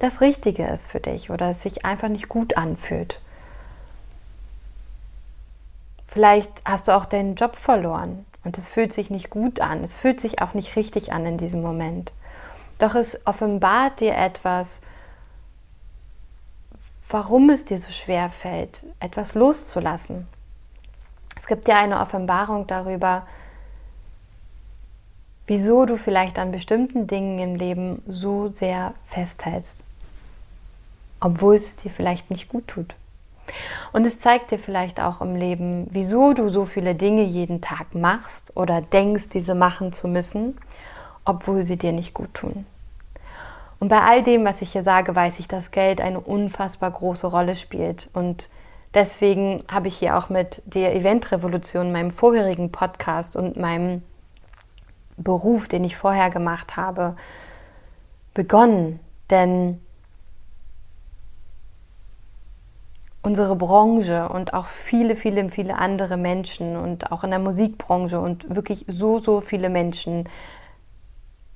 das 0.00 0.20
Richtige 0.20 0.66
ist 0.66 0.90
für 0.90 1.00
dich 1.00 1.30
oder 1.30 1.50
es 1.50 1.62
sich 1.62 1.84
einfach 1.84 2.08
nicht 2.08 2.28
gut 2.28 2.56
anfühlt. 2.56 3.20
Vielleicht 6.08 6.50
hast 6.64 6.88
du 6.88 6.92
auch 6.92 7.06
deinen 7.06 7.36
Job 7.36 7.56
verloren 7.56 8.26
und 8.44 8.58
es 8.58 8.68
fühlt 8.68 8.92
sich 8.92 9.10
nicht 9.10 9.30
gut 9.30 9.60
an. 9.60 9.82
Es 9.82 9.96
fühlt 9.96 10.20
sich 10.20 10.40
auch 10.40 10.54
nicht 10.54 10.76
richtig 10.76 11.12
an 11.12 11.26
in 11.26 11.38
diesem 11.38 11.62
Moment. 11.62 12.12
Doch 12.78 12.94
es 12.94 13.26
offenbart 13.26 14.00
dir 14.00 14.16
etwas, 14.16 14.82
warum 17.08 17.50
es 17.50 17.64
dir 17.64 17.78
so 17.78 17.90
schwer 17.90 18.30
fällt, 18.30 18.82
etwas 19.00 19.34
loszulassen. 19.34 20.26
Es 21.36 21.46
gibt 21.46 21.66
dir 21.66 21.76
eine 21.76 22.00
Offenbarung 22.00 22.66
darüber, 22.66 23.26
wieso 25.46 25.84
du 25.86 25.96
vielleicht 25.96 26.38
an 26.38 26.52
bestimmten 26.52 27.06
Dingen 27.06 27.38
im 27.38 27.54
Leben 27.54 28.02
so 28.06 28.48
sehr 28.48 28.94
festhältst, 29.06 29.80
obwohl 31.20 31.56
es 31.56 31.76
dir 31.76 31.90
vielleicht 31.90 32.30
nicht 32.30 32.48
gut 32.48 32.68
tut. 32.68 32.94
Und 33.92 34.06
es 34.06 34.18
zeigt 34.18 34.50
dir 34.50 34.58
vielleicht 34.58 35.00
auch 35.00 35.20
im 35.20 35.36
Leben, 35.36 35.86
wieso 35.90 36.32
du 36.32 36.48
so 36.48 36.64
viele 36.64 36.94
Dinge 36.94 37.22
jeden 37.22 37.60
Tag 37.60 37.94
machst 37.94 38.56
oder 38.56 38.80
denkst, 38.80 39.28
diese 39.28 39.54
machen 39.54 39.92
zu 39.92 40.08
müssen, 40.08 40.58
obwohl 41.24 41.64
sie 41.64 41.76
dir 41.76 41.92
nicht 41.92 42.14
gut 42.14 42.32
tun. 42.34 42.66
Und 43.80 43.88
bei 43.88 44.00
all 44.00 44.22
dem, 44.22 44.44
was 44.44 44.62
ich 44.62 44.72
hier 44.72 44.82
sage, 44.82 45.14
weiß 45.14 45.38
ich, 45.40 45.48
dass 45.48 45.70
Geld 45.70 46.00
eine 46.00 46.20
unfassbar 46.20 46.90
große 46.90 47.26
Rolle 47.26 47.54
spielt. 47.54 48.08
Und 48.14 48.48
deswegen 48.94 49.62
habe 49.70 49.88
ich 49.88 49.96
hier 49.96 50.16
auch 50.16 50.30
mit 50.30 50.62
der 50.64 50.96
Eventrevolution, 50.96 51.92
meinem 51.92 52.10
vorherigen 52.10 52.72
Podcast 52.72 53.36
und 53.36 53.56
meinem 53.56 54.02
Beruf, 55.16 55.68
den 55.68 55.84
ich 55.84 55.96
vorher 55.96 56.30
gemacht 56.30 56.76
habe, 56.76 57.16
begonnen. 58.32 59.00
Denn 59.30 59.83
unsere 63.24 63.56
Branche 63.56 64.28
und 64.28 64.52
auch 64.52 64.66
viele, 64.66 65.16
viele, 65.16 65.48
viele 65.48 65.78
andere 65.78 66.18
Menschen 66.18 66.76
und 66.76 67.10
auch 67.10 67.24
in 67.24 67.30
der 67.30 67.38
Musikbranche 67.38 68.20
und 68.20 68.54
wirklich 68.54 68.84
so, 68.86 69.18
so 69.18 69.40
viele 69.40 69.70
Menschen 69.70 70.28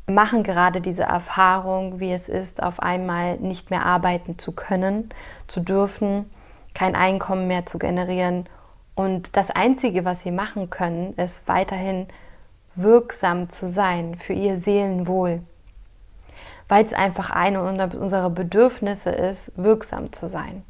machen 0.07 0.43
gerade 0.43 0.81
diese 0.81 1.03
Erfahrung, 1.03 2.01
wie 2.01 2.11
es 2.11 2.31
ist, 2.31 2.63
auf 2.63 2.81
einmal 2.81 3.37
nicht 3.37 3.69
mehr 3.69 3.85
arbeiten 3.85 4.39
zu 4.39 4.53
können, 4.53 5.11
zu 5.47 5.61
dürfen, 5.61 6.31
kein 6.73 6.97
Einkommen 6.97 7.47
mehr 7.47 7.67
zu 7.67 7.79
generieren. 7.79 8.47
Und 8.95 9.37
das 9.37 9.51
Einzige, 9.51 10.07
was 10.07 10.23
sie 10.23 10.31
machen 10.31 10.71
können, 10.71 11.13
ist 11.17 11.47
weiterhin 11.47 12.07
wirksam 12.77 13.51
zu 13.51 13.69
sein 13.69 14.15
für 14.15 14.33
ihr 14.33 14.57
Seelenwohl. 14.57 15.43
Weil 16.67 16.87
es 16.87 16.95
einfach 16.95 17.29
eine 17.29 17.63
unserer 17.63 18.31
Bedürfnisse 18.31 19.11
ist, 19.11 19.53
wirksam 19.57 20.15
zu 20.15 20.31
sein 20.31 20.63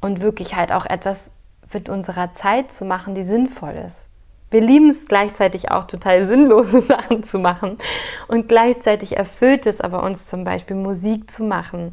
und 0.00 0.20
wirklich 0.20 0.56
halt 0.56 0.72
auch 0.72 0.86
etwas 0.86 1.30
mit 1.72 1.88
unserer 1.88 2.32
Zeit 2.32 2.72
zu 2.72 2.84
machen, 2.84 3.14
die 3.14 3.22
sinnvoll 3.22 3.74
ist. 3.86 4.06
Wir 4.50 4.60
lieben 4.60 4.90
es 4.90 5.06
gleichzeitig 5.06 5.70
auch 5.70 5.84
total 5.84 6.26
sinnlose 6.28 6.82
Sachen 6.82 7.22
zu 7.22 7.38
machen 7.38 7.78
und 8.26 8.48
gleichzeitig 8.48 9.16
erfüllt 9.16 9.66
es 9.66 9.80
aber 9.80 10.02
uns 10.02 10.26
zum 10.26 10.44
Beispiel 10.44 10.76
Musik 10.76 11.30
zu 11.30 11.44
machen, 11.44 11.92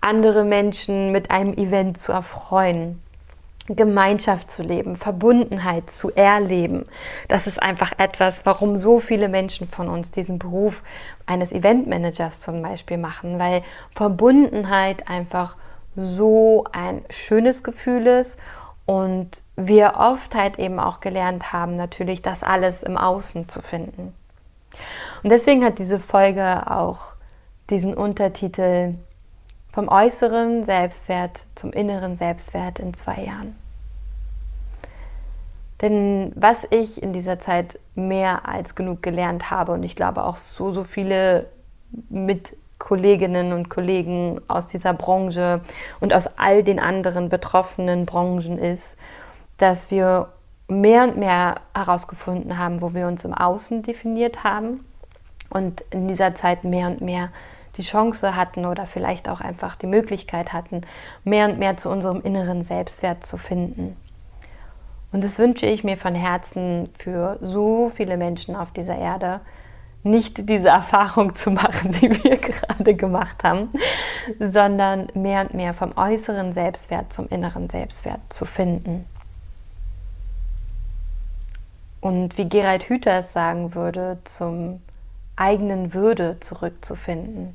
andere 0.00 0.44
Menschen 0.44 1.12
mit 1.12 1.30
einem 1.30 1.52
Event 1.54 1.98
zu 1.98 2.12
erfreuen, 2.12 3.02
Gemeinschaft 3.68 4.50
zu 4.50 4.62
leben, 4.62 4.96
Verbundenheit 4.96 5.90
zu 5.90 6.10
erleben. 6.14 6.86
Das 7.28 7.46
ist 7.46 7.62
einfach 7.62 7.92
etwas, 7.98 8.46
warum 8.46 8.78
so 8.78 8.98
viele 8.98 9.28
Menschen 9.28 9.66
von 9.66 9.90
uns 9.90 10.10
diesen 10.10 10.38
Beruf 10.38 10.82
eines 11.26 11.52
Eventmanagers 11.52 12.40
zum 12.40 12.62
Beispiel 12.62 12.96
machen, 12.96 13.38
weil 13.38 13.62
Verbundenheit 13.94 15.08
einfach 15.08 15.56
so 15.98 16.64
ein 16.72 17.02
schönes 17.10 17.62
Gefühl 17.62 18.06
ist 18.06 18.38
und 18.86 19.42
wir 19.56 19.94
oft 19.96 20.34
halt 20.34 20.58
eben 20.58 20.78
auch 20.78 21.00
gelernt 21.00 21.52
haben, 21.52 21.76
natürlich 21.76 22.22
das 22.22 22.42
alles 22.42 22.82
im 22.82 22.96
Außen 22.96 23.48
zu 23.48 23.60
finden. 23.60 24.14
Und 25.22 25.30
deswegen 25.30 25.64
hat 25.64 25.78
diese 25.78 25.98
Folge 25.98 26.70
auch 26.70 27.14
diesen 27.70 27.94
Untertitel 27.94 28.94
vom 29.72 29.88
äußeren 29.88 30.64
Selbstwert 30.64 31.44
zum 31.54 31.72
inneren 31.72 32.16
Selbstwert 32.16 32.78
in 32.78 32.94
zwei 32.94 33.24
Jahren. 33.24 33.56
Denn 35.82 36.32
was 36.34 36.66
ich 36.70 37.02
in 37.02 37.12
dieser 37.12 37.38
Zeit 37.38 37.78
mehr 37.94 38.48
als 38.48 38.74
genug 38.74 39.02
gelernt 39.02 39.50
habe 39.50 39.72
und 39.72 39.82
ich 39.82 39.94
glaube 39.94 40.24
auch 40.24 40.36
so, 40.36 40.72
so 40.72 40.82
viele 40.82 41.46
mit 42.08 42.56
Kolleginnen 42.78 43.52
und 43.52 43.68
Kollegen 43.68 44.40
aus 44.48 44.66
dieser 44.66 44.94
Branche 44.94 45.60
und 46.00 46.14
aus 46.14 46.38
all 46.38 46.62
den 46.62 46.78
anderen 46.78 47.28
betroffenen 47.28 48.06
Branchen 48.06 48.58
ist, 48.58 48.96
dass 49.56 49.90
wir 49.90 50.28
mehr 50.68 51.02
und 51.04 51.16
mehr 51.16 51.60
herausgefunden 51.74 52.58
haben, 52.58 52.80
wo 52.80 52.94
wir 52.94 53.06
uns 53.06 53.24
im 53.24 53.34
Außen 53.34 53.82
definiert 53.82 54.44
haben 54.44 54.84
und 55.50 55.82
in 55.90 56.08
dieser 56.08 56.34
Zeit 56.34 56.64
mehr 56.64 56.88
und 56.88 57.00
mehr 57.00 57.30
die 57.76 57.82
Chance 57.82 58.36
hatten 58.36 58.66
oder 58.66 58.86
vielleicht 58.86 59.28
auch 59.28 59.40
einfach 59.40 59.76
die 59.76 59.86
Möglichkeit 59.86 60.52
hatten, 60.52 60.82
mehr 61.24 61.48
und 61.48 61.58
mehr 61.58 61.76
zu 61.76 61.88
unserem 61.88 62.20
inneren 62.22 62.62
Selbstwert 62.62 63.24
zu 63.24 63.38
finden. 63.38 63.96
Und 65.10 65.24
das 65.24 65.38
wünsche 65.38 65.64
ich 65.64 65.84
mir 65.84 65.96
von 65.96 66.14
Herzen 66.14 66.90
für 66.98 67.38
so 67.40 67.88
viele 67.88 68.16
Menschen 68.16 68.56
auf 68.56 68.72
dieser 68.72 68.96
Erde, 68.96 69.40
nicht 70.02 70.48
diese 70.48 70.68
Erfahrung 70.68 71.34
zu 71.34 71.50
machen, 71.50 71.92
die 72.00 72.10
wir 72.10 72.36
gerade 72.36 72.94
gemacht 72.94 73.42
haben, 73.42 73.70
sondern 74.38 75.08
mehr 75.14 75.42
und 75.42 75.54
mehr 75.54 75.74
vom 75.74 75.96
äußeren 75.96 76.52
Selbstwert 76.52 77.12
zum 77.12 77.28
inneren 77.28 77.68
Selbstwert 77.68 78.20
zu 78.28 78.44
finden. 78.44 79.06
Und 82.00 82.38
wie 82.38 82.48
Gerald 82.48 82.84
Hüther 82.84 83.18
es 83.18 83.32
sagen 83.32 83.74
würde, 83.74 84.18
zum 84.24 84.80
eigenen 85.34 85.94
Würde 85.94 86.38
zurückzufinden. 86.40 87.54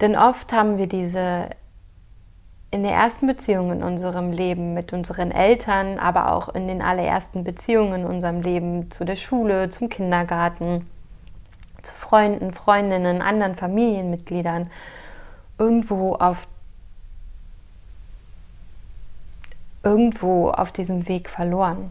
Denn 0.00 0.16
oft 0.16 0.52
haben 0.52 0.78
wir 0.78 0.86
diese 0.86 1.50
in 2.70 2.82
der 2.82 2.92
ersten 2.92 3.26
Beziehung 3.26 3.72
in 3.72 3.82
unserem 3.82 4.30
Leben 4.30 4.74
mit 4.74 4.92
unseren 4.92 5.30
Eltern, 5.30 5.98
aber 5.98 6.32
auch 6.32 6.50
in 6.50 6.68
den 6.68 6.82
allerersten 6.82 7.42
Beziehungen 7.42 8.02
in 8.02 8.06
unserem 8.06 8.42
Leben 8.42 8.90
zu 8.90 9.04
der 9.04 9.16
Schule, 9.16 9.70
zum 9.70 9.88
Kindergarten, 9.88 10.86
zu 11.82 11.94
Freunden, 11.94 12.52
Freundinnen, 12.52 13.22
anderen 13.22 13.54
Familienmitgliedern 13.54 14.70
irgendwo 15.58 16.14
auf 16.14 16.46
irgendwo 19.82 20.50
auf 20.50 20.72
diesem 20.72 21.08
Weg 21.08 21.30
verloren. 21.30 21.90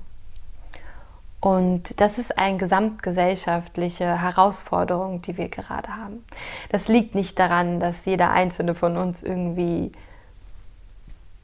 Und 1.40 2.00
das 2.02 2.18
ist 2.18 2.38
eine 2.38 2.58
gesamtgesellschaftliche 2.58 4.22
Herausforderung, 4.22 5.22
die 5.22 5.38
wir 5.38 5.50
gerade 5.50 5.96
haben. 5.96 6.26
Das 6.70 6.88
liegt 6.88 7.16
nicht 7.16 7.40
daran, 7.40 7.80
dass 7.80 8.06
jeder 8.06 8.32
einzelne 8.32 8.76
von 8.76 8.98
uns 8.98 9.24
irgendwie 9.24 9.92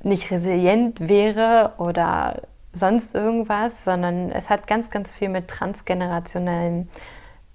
nicht 0.04 0.32
resilient 0.32 1.08
wäre 1.08 1.74
oder 1.78 2.42
sonst 2.74 3.16
irgendwas, 3.16 3.84
sondern 3.84 4.32
es 4.32 4.50
hat 4.50 4.68
ganz, 4.68 4.90
ganz 4.90 5.14
viel 5.14 5.30
mit 5.30 5.48
transgenerationellen 5.48 6.90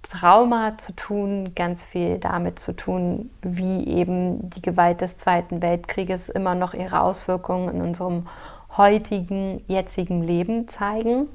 Trauma 0.03 0.79
zu 0.79 0.95
tun, 0.95 1.55
ganz 1.55 1.85
viel 1.85 2.19
damit 2.19 2.61
zu 2.61 2.75
tun, 2.75 3.31
wie 3.43 3.87
eben 3.87 4.49
die 4.51 4.63
Gewalt 4.63 5.01
des 5.01 5.19
Zweiten 5.19 5.61
Weltkrieges 5.61 6.29
immer 6.29 6.55
noch 6.55 6.73
ihre 6.73 7.01
Auswirkungen 7.01 7.75
in 7.75 7.83
unserem 7.83 8.29
heutigen, 8.77 9.63
jetzigen 9.67 10.23
Leben 10.23 10.69
zeigen. 10.69 11.29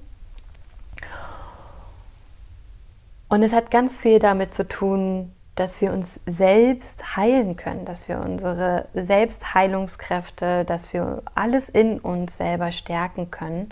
Und 3.27 3.43
es 3.43 3.51
hat 3.51 3.70
ganz 3.70 3.98
viel 3.98 4.20
damit 4.20 4.53
zu 4.53 4.67
tun, 4.67 5.34
dass 5.56 5.82
wir 5.82 5.94
uns 5.94 6.20
selbst 6.26 7.16
heilen 7.16 7.56
können, 7.56 7.86
dass 7.86 8.08
wir 8.08 8.20
unsere 8.20 8.88
Selbstheilungskräfte, 8.94 10.66
dass 10.66 10.94
wir 10.94 11.22
alles 11.36 11.70
in 11.70 12.00
uns 12.00 12.38
selber 12.38 12.72
stärken 12.72 13.30
können. 13.30 13.70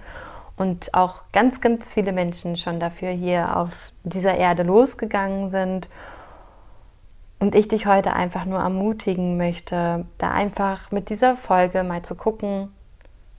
Und 0.58 0.94
auch 0.94 1.24
ganz, 1.32 1.60
ganz 1.60 1.90
viele 1.90 2.12
Menschen 2.12 2.56
schon 2.56 2.80
dafür 2.80 3.10
hier 3.10 3.58
auf 3.58 3.92
dieser 4.04 4.36
Erde 4.36 4.62
losgegangen 4.62 5.50
sind. 5.50 5.90
Und 7.40 7.56
ich 7.56 7.68
dich 7.68 7.88
heute 7.88 8.14
einfach 8.14 8.46
nur 8.46 8.60
ermutigen 8.60 9.38
möchte, 9.38 10.06
da 10.20 10.32
einfach 10.32 10.92
mit 10.92 11.10
dieser 11.10 11.36
Folge 11.36 11.84
mal 11.84 12.04
zu 12.04 12.14
gucken, 12.14 12.72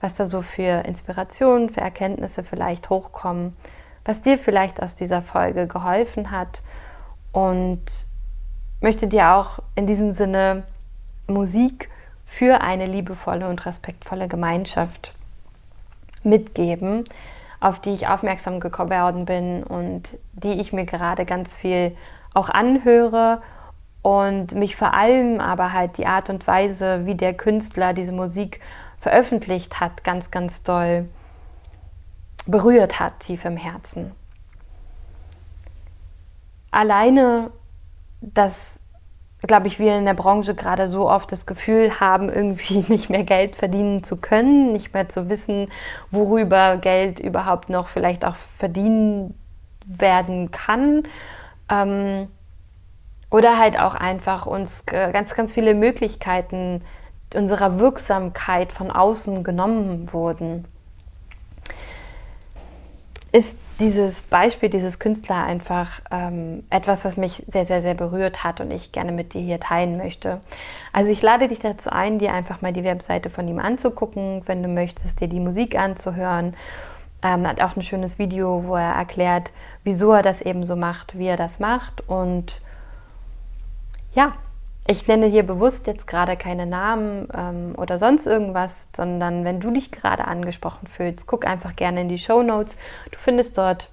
was 0.01 0.15
da 0.15 0.25
so 0.25 0.41
für 0.41 0.83
Inspirationen, 0.85 1.69
für 1.69 1.79
Erkenntnisse 1.79 2.43
vielleicht 2.43 2.89
hochkommen, 2.89 3.55
was 4.03 4.19
dir 4.19 4.37
vielleicht 4.37 4.83
aus 4.83 4.95
dieser 4.95 5.21
Folge 5.21 5.65
geholfen 5.65 6.31
hat 6.31 6.61
und 7.31 7.85
möchte 8.83 9.07
dir 9.07 9.33
auch 9.33 9.59
in 9.75 9.87
diesem 9.87 10.11
Sinne 10.11 10.63
Musik 11.25 11.89
für 12.25 12.61
eine 12.61 12.85
liebevolle 12.85 13.47
und 13.47 13.65
respektvolle 13.65 14.27
Gemeinschaft 14.27 15.13
mitgeben, 16.23 17.05
auf 17.61 17.79
die 17.79 17.93
ich 17.93 18.07
aufmerksam 18.07 18.59
geworden 18.59 19.25
bin 19.25 19.63
und 19.63 20.17
die 20.33 20.59
ich 20.59 20.73
mir 20.73 20.85
gerade 20.85 21.25
ganz 21.25 21.55
viel 21.55 21.95
auch 22.33 22.49
anhöre 22.49 23.41
und 24.01 24.53
mich 24.53 24.75
vor 24.75 24.93
allem 24.93 25.39
aber 25.39 25.71
halt 25.71 25.97
die 25.97 26.05
Art 26.05 26.29
und 26.29 26.45
Weise, 26.45 27.05
wie 27.05 27.15
der 27.15 27.33
Künstler 27.33 27.93
diese 27.93 28.11
Musik 28.11 28.59
veröffentlicht 28.97 29.79
hat, 29.79 30.03
ganz, 30.03 30.29
ganz 30.29 30.61
doll 30.61 31.07
berührt 32.45 32.99
hat, 32.99 33.21
tief 33.21 33.45
im 33.45 33.55
Herzen. 33.55 34.11
Alleine, 36.69 37.51
dass, 38.33 38.79
glaube 39.41 39.67
ich, 39.67 39.79
wir 39.79 39.97
in 39.97 40.05
der 40.05 40.13
Branche 40.13 40.55
gerade 40.55 40.87
so 40.87 41.09
oft 41.09 41.31
das 41.31 41.45
Gefühl 41.45 41.99
haben, 41.99 42.29
irgendwie 42.29 42.79
nicht 42.87 43.09
mehr 43.09 43.23
Geld 43.23 43.55
verdienen 43.55 44.03
zu 44.03 44.17
können, 44.17 44.71
nicht 44.71 44.93
mehr 44.93 45.09
zu 45.09 45.29
wissen, 45.29 45.69
worüber 46.11 46.77
Geld 46.77 47.19
überhaupt 47.19 47.69
noch 47.69 47.87
vielleicht 47.87 48.25
auch 48.25 48.35
verdienen 48.35 49.37
werden 49.85 50.51
kann. 50.51 51.03
Ähm, 51.69 52.27
oder 53.29 53.57
halt 53.57 53.79
auch 53.79 53.95
einfach 53.95 54.45
uns 54.45 54.85
ganz, 54.85 55.33
ganz 55.33 55.53
viele 55.53 55.73
Möglichkeiten 55.73 56.81
unserer 57.33 57.79
Wirksamkeit 57.79 58.71
von 58.71 58.91
außen 58.91 59.43
genommen 59.43 60.13
wurden, 60.13 60.65
ist 63.33 63.57
dieses 63.79 64.21
Beispiel, 64.21 64.69
dieses 64.69 64.99
Künstler 64.99 65.43
einfach 65.43 66.01
ähm, 66.11 66.63
etwas, 66.69 67.03
was 67.03 67.17
mich 67.17 67.43
sehr, 67.51 67.65
sehr, 67.65 67.81
sehr 67.81 67.95
berührt 67.95 68.43
hat 68.43 68.61
und 68.61 68.69
ich 68.69 68.91
gerne 68.91 69.11
mit 69.11 69.33
dir 69.33 69.41
hier 69.41 69.59
teilen 69.59 69.97
möchte. 69.97 70.39
Also 70.93 71.09
ich 71.09 71.19
lade 71.23 71.47
dich 71.47 71.57
dazu 71.57 71.89
ein, 71.91 72.19
dir 72.19 72.31
einfach 72.31 72.61
mal 72.61 72.71
die 72.71 72.83
Webseite 72.83 73.31
von 73.31 73.47
ihm 73.47 73.57
anzugucken, 73.57 74.43
wenn 74.45 74.61
du 74.61 74.69
möchtest, 74.69 75.19
dir 75.19 75.27
die 75.27 75.39
Musik 75.39 75.75
anzuhören. 75.75 76.55
Ähm, 77.23 77.47
hat 77.47 77.59
auch 77.59 77.75
ein 77.75 77.81
schönes 77.81 78.19
Video, 78.19 78.65
wo 78.67 78.75
er 78.75 78.93
erklärt, 78.93 79.51
wieso 79.83 80.13
er 80.13 80.21
das 80.21 80.41
eben 80.41 80.67
so 80.67 80.75
macht, 80.75 81.17
wie 81.17 81.25
er 81.25 81.37
das 81.37 81.57
macht 81.57 82.07
und 82.07 82.61
ja, 84.13 84.33
ich 84.85 85.07
nenne 85.07 85.27
hier 85.27 85.43
bewusst 85.43 85.87
jetzt 85.87 86.07
gerade 86.07 86.35
keine 86.35 86.65
Namen 86.65 87.27
ähm, 87.33 87.73
oder 87.77 87.97
sonst 87.99 88.27
irgendwas, 88.27 88.89
sondern 88.95 89.45
wenn 89.45 89.59
du 89.59 89.71
dich 89.71 89.91
gerade 89.91 90.25
angesprochen 90.25 90.87
fühlst, 90.87 91.25
guck 91.25 91.45
einfach 91.45 91.75
gerne 91.75 92.01
in 92.01 92.09
die 92.09 92.17
Show 92.17 92.43
Notes. 92.43 92.75
Du 93.11 93.17
findest 93.17 93.57
dort 93.57 93.89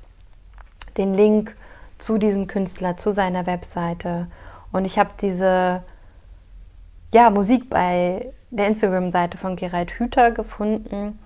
den 0.96 1.14
Link 1.14 1.56
zu 1.98 2.18
diesem 2.18 2.48
Künstler, 2.48 2.96
zu 2.96 3.12
seiner 3.12 3.46
Webseite. 3.46 4.26
Und 4.72 4.84
ich 4.84 4.98
habe 4.98 5.10
diese 5.20 5.82
ja, 7.12 7.30
Musik 7.30 7.70
bei 7.70 8.32
der 8.50 8.66
Instagram-Seite 8.66 9.38
von 9.38 9.54
Gerald 9.54 9.92
Hüther 9.92 10.32
gefunden. 10.32 11.18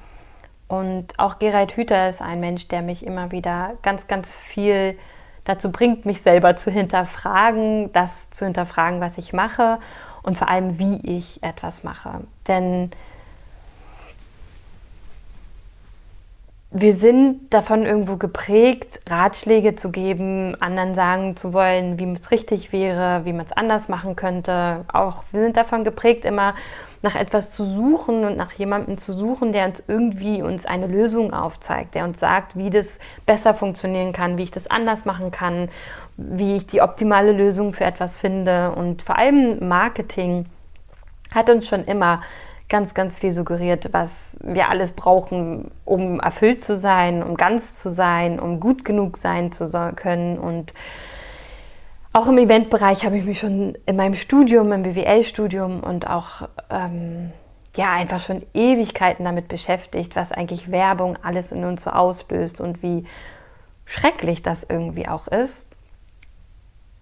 Und 0.68 1.18
auch 1.18 1.38
Gerald 1.38 1.77
Hüther 1.77 2.11
ist 2.11 2.20
ein 2.20 2.40
Mensch, 2.40 2.68
der 2.68 2.83
mich 2.83 3.05
immer 3.05 3.33
wieder 3.33 3.74
ganz, 3.83 4.09
ganz 4.09 4.37
viel 4.37 4.98
dazu 5.45 5.71
bringt, 5.71 6.07
mich 6.07 6.23
selber 6.23 6.57
zu 6.57 6.71
hinterfragen, 6.71 7.93
das 7.93 8.31
zu 8.31 8.45
hinterfragen, 8.45 9.01
was 9.01 9.19
ich 9.19 9.33
mache 9.33 9.79
und 10.23 10.39
vor 10.39 10.49
allem, 10.49 10.79
wie 10.79 11.01
ich 11.05 11.43
etwas 11.43 11.85
mache. 11.85 12.21
Denn 12.49 12.91
wir 16.77 16.97
sind 16.97 17.55
davon 17.55 17.85
irgendwo 17.85 18.17
geprägt, 18.17 19.01
Ratschläge 19.07 19.77
zu 19.77 19.93
geben, 19.93 20.61
anderen 20.61 20.97
sagen 20.97 21.37
zu 21.37 21.53
wollen, 21.53 22.01
wie 22.01 22.13
es 22.13 22.33
richtig 22.33 22.73
wäre, 22.73 23.25
wie 23.25 23.33
man 23.33 23.47
es 23.47 23.53
anders 23.53 23.89
machen 23.89 24.17
könnte. 24.17 24.85
Auch 24.93 25.23
wir 25.31 25.41
sind 25.41 25.57
davon 25.57 25.85
geprägt, 25.85 26.25
immer 26.25 26.55
nach 27.05 27.17
etwas 27.17 27.53
zu 27.53 27.67
suchen 27.67 28.25
und 28.25 28.38
nach 28.38 28.53
jemandem 28.53 28.97
zu 28.97 29.12
suchen, 29.12 29.53
der 29.53 29.67
uns 29.67 29.83
irgendwie 29.87 30.40
uns 30.40 30.64
eine 30.64 30.87
Lösung 30.87 31.35
aufzeigt, 31.35 31.95
der 31.95 32.05
uns 32.05 32.19
sagt, 32.19 32.57
wie 32.57 32.71
das 32.71 32.99
besser 33.27 33.53
funktionieren 33.53 34.14
kann, 34.14 34.38
wie 34.38 34.45
ich 34.45 34.51
das 34.51 34.69
anders 34.69 35.05
machen 35.05 35.31
kann, 35.31 35.69
wie 36.17 36.57
ich 36.57 36.67
die 36.67 36.81
optimale 36.81 37.33
Lösung 37.33 37.75
für 37.75 37.85
etwas 37.85 38.17
finde. 38.17 38.73
Und 38.73 39.03
vor 39.03 39.19
allem 39.19 39.69
Marketing 39.69 40.47
hat 41.35 41.51
uns 41.51 41.69
schon 41.69 41.85
immer 41.85 42.23
ganz, 42.71 42.95
ganz 42.95 43.19
viel 43.19 43.33
suggeriert, 43.33 43.93
was 43.93 44.38
wir 44.40 44.71
alles 44.71 44.93
brauchen, 44.93 45.71
um 45.85 46.21
erfüllt 46.21 46.64
zu 46.64 46.79
sein, 46.79 47.23
um 47.23 47.37
ganz 47.37 47.77
zu 47.77 47.90
sein, 47.90 48.40
um 48.40 48.61
gut 48.61 48.83
genug 48.87 49.19
sein 49.19 49.53
zu 49.53 49.69
können 49.95 50.38
und 50.38 50.73
auch 52.14 52.29
im 52.29 52.38
Eventbereich 52.38 53.05
habe 53.05 53.18
ich 53.18 53.24
mich 53.24 53.40
schon 53.40 53.77
in 53.87 53.96
meinem 53.96 54.14
Studium, 54.14 54.72
im 54.72 54.85
BWL-Studium 54.85 55.81
und 55.81 56.09
auch 56.09 56.48
ähm, 56.70 57.33
ja 57.77 57.92
einfach 57.92 58.20
schon 58.20 58.42
Ewigkeiten 58.55 59.24
damit 59.24 59.48
beschäftigt, 59.48 60.14
was 60.14 60.31
eigentlich 60.31 60.70
Werbung 60.70 61.18
alles 61.22 61.50
in 61.50 61.64
uns 61.64 61.83
so 61.83 61.90
auslöst 61.90 62.61
und 62.61 62.85
wie 62.85 63.05
schrecklich 63.85 64.42
das 64.42 64.62
irgendwie 64.62 65.09
auch 65.09 65.27
ist. 65.27 65.68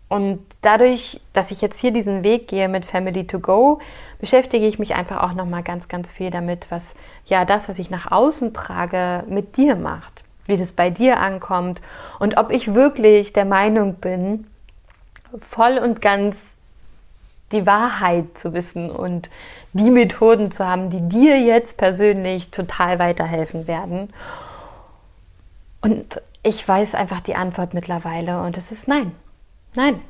Und 0.09 0.41
dadurch, 0.63 1.21
dass 1.35 1.51
ich 1.51 1.61
jetzt 1.61 1.79
hier 1.79 1.93
diesen 1.93 2.25
Weg 2.25 2.49
gehe 2.49 2.69
mit 2.71 2.87
Family 2.87 3.27
to 3.27 3.39
Go, 3.39 3.81
beschäftige 4.19 4.67
ich 4.67 4.79
mich 4.79 4.95
einfach 4.95 5.23
auch 5.23 5.35
noch 5.35 5.47
mal 5.47 5.63
ganz, 5.63 5.89
ganz 5.89 6.11
viel 6.11 6.31
damit, 6.31 6.71
was 6.71 6.95
ja 7.27 7.45
das, 7.45 7.69
was 7.69 7.79
ich 7.79 7.91
nach 7.91 8.11
außen 8.11 8.55
trage, 8.55 9.25
mit 9.29 9.59
dir 9.59 9.77
macht, 9.77 10.25
wie 10.47 10.57
das 10.57 10.73
bei 10.73 10.89
dir 10.89 11.21
ankommt 11.21 11.83
und 12.19 12.39
ob 12.39 12.51
ich 12.51 12.75
wirklich 12.75 13.35
der 13.35 13.45
Meinung 13.45 13.97
bin, 13.97 14.47
voll 15.39 15.79
und 15.79 16.01
ganz 16.01 16.47
die 17.53 17.67
Wahrheit 17.67 18.37
zu 18.37 18.53
wissen 18.55 18.91
und 18.91 19.31
die 19.73 19.91
Methoden 19.91 20.51
zu 20.51 20.67
haben, 20.67 20.91
die 20.91 21.09
dir 21.09 21.39
jetzt 21.39 21.77
persönlich 21.77 22.51
total 22.51 22.99
weiterhelfen 22.99 23.67
werden. 23.67 24.13
Und 25.83 26.21
ich 26.43 26.67
weiß 26.67 26.95
einfach 26.95 27.21
die 27.21 27.35
Antwort 27.35 27.75
mittlerweile 27.75 28.43
und 28.43 28.57
es 28.57 28.73
ist 28.73 28.89
nein. 28.89 29.13
Nein. 29.75 30.01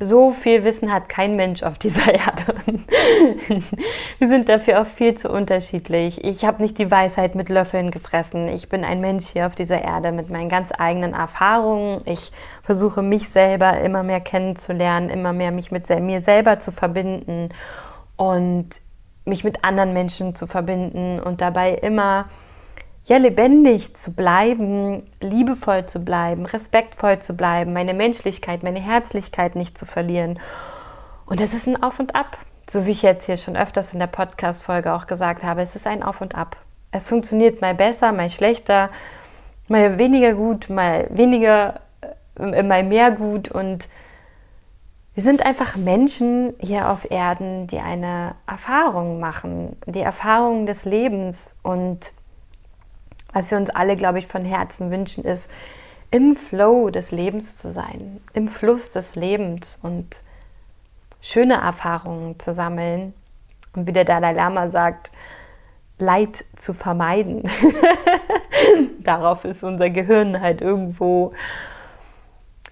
So 0.00 0.30
viel 0.30 0.62
Wissen 0.62 0.92
hat 0.92 1.08
kein 1.08 1.34
Mensch 1.34 1.64
auf 1.64 1.76
dieser 1.76 2.14
Erde. 2.14 2.54
Wir 4.18 4.28
sind 4.28 4.48
dafür 4.48 4.80
auch 4.80 4.86
viel 4.86 5.16
zu 5.16 5.28
unterschiedlich. 5.28 6.22
Ich 6.24 6.44
habe 6.44 6.62
nicht 6.62 6.78
die 6.78 6.90
Weisheit 6.90 7.34
mit 7.34 7.48
Löffeln 7.48 7.90
gefressen. 7.90 8.48
Ich 8.48 8.68
bin 8.68 8.84
ein 8.84 9.00
Mensch 9.00 9.26
hier 9.26 9.46
auf 9.46 9.56
dieser 9.56 9.82
Erde 9.82 10.12
mit 10.12 10.30
meinen 10.30 10.48
ganz 10.48 10.70
eigenen 10.76 11.14
Erfahrungen. 11.14 12.02
Ich 12.04 12.30
versuche 12.68 13.00
mich 13.00 13.30
selber 13.30 13.80
immer 13.80 14.02
mehr 14.02 14.20
kennenzulernen, 14.20 15.08
immer 15.08 15.32
mehr 15.32 15.52
mich 15.52 15.72
mit 15.72 15.88
mir 15.88 16.20
selber 16.20 16.58
zu 16.58 16.70
verbinden 16.70 17.48
und 18.18 18.68
mich 19.24 19.42
mit 19.42 19.64
anderen 19.64 19.94
Menschen 19.94 20.34
zu 20.34 20.46
verbinden 20.46 21.18
und 21.18 21.40
dabei 21.40 21.72
immer 21.72 22.28
ja, 23.06 23.16
lebendig 23.16 23.96
zu 23.96 24.12
bleiben, 24.12 25.10
liebevoll 25.18 25.86
zu 25.86 26.04
bleiben, 26.04 26.44
respektvoll 26.44 27.20
zu 27.20 27.34
bleiben, 27.34 27.72
meine 27.72 27.94
Menschlichkeit, 27.94 28.62
meine 28.62 28.80
Herzlichkeit 28.80 29.56
nicht 29.56 29.78
zu 29.78 29.86
verlieren. 29.86 30.38
Und 31.24 31.40
es 31.40 31.54
ist 31.54 31.66
ein 31.66 31.82
Auf 31.82 31.98
und 31.98 32.14
Ab. 32.14 32.36
So 32.68 32.84
wie 32.84 32.90
ich 32.90 33.00
jetzt 33.00 33.24
hier 33.24 33.38
schon 33.38 33.56
öfters 33.56 33.94
in 33.94 33.98
der 33.98 34.08
Podcast-Folge 34.08 34.92
auch 34.92 35.06
gesagt 35.06 35.42
habe, 35.42 35.62
es 35.62 35.74
ist 35.74 35.86
ein 35.86 36.02
Auf 36.02 36.20
und 36.20 36.34
Ab. 36.34 36.58
Es 36.92 37.08
funktioniert 37.08 37.62
mal 37.62 37.74
besser, 37.74 38.12
mal 38.12 38.28
schlechter, 38.28 38.90
mal 39.68 39.98
weniger 39.98 40.34
gut, 40.34 40.68
mal 40.68 41.06
weniger, 41.08 41.80
mal 42.38 42.82
mehr 42.82 43.10
gut 43.10 43.50
und 43.50 43.88
wir 45.18 45.24
sind 45.24 45.44
einfach 45.44 45.74
Menschen 45.74 46.54
hier 46.60 46.90
auf 46.90 47.10
Erden, 47.10 47.66
die 47.66 47.80
eine 47.80 48.36
Erfahrung 48.46 49.18
machen, 49.18 49.76
die 49.86 49.98
Erfahrung 49.98 50.64
des 50.64 50.84
Lebens. 50.84 51.58
Und 51.64 52.12
was 53.32 53.50
wir 53.50 53.58
uns 53.58 53.68
alle, 53.68 53.96
glaube 53.96 54.20
ich, 54.20 54.28
von 54.28 54.44
Herzen 54.44 54.92
wünschen, 54.92 55.24
ist, 55.24 55.50
im 56.12 56.36
Flow 56.36 56.90
des 56.90 57.10
Lebens 57.10 57.56
zu 57.56 57.72
sein, 57.72 58.20
im 58.32 58.46
Fluss 58.46 58.92
des 58.92 59.16
Lebens 59.16 59.80
und 59.82 60.18
schöne 61.20 61.54
Erfahrungen 61.54 62.38
zu 62.38 62.54
sammeln. 62.54 63.12
Und 63.74 63.88
wie 63.88 63.92
der 63.92 64.04
Dalai 64.04 64.34
Lama 64.34 64.70
sagt, 64.70 65.10
Leid 65.98 66.44
zu 66.54 66.74
vermeiden. 66.74 67.42
Darauf 69.00 69.44
ist 69.44 69.64
unser 69.64 69.90
Gehirn 69.90 70.40
halt 70.40 70.60
irgendwo 70.60 71.32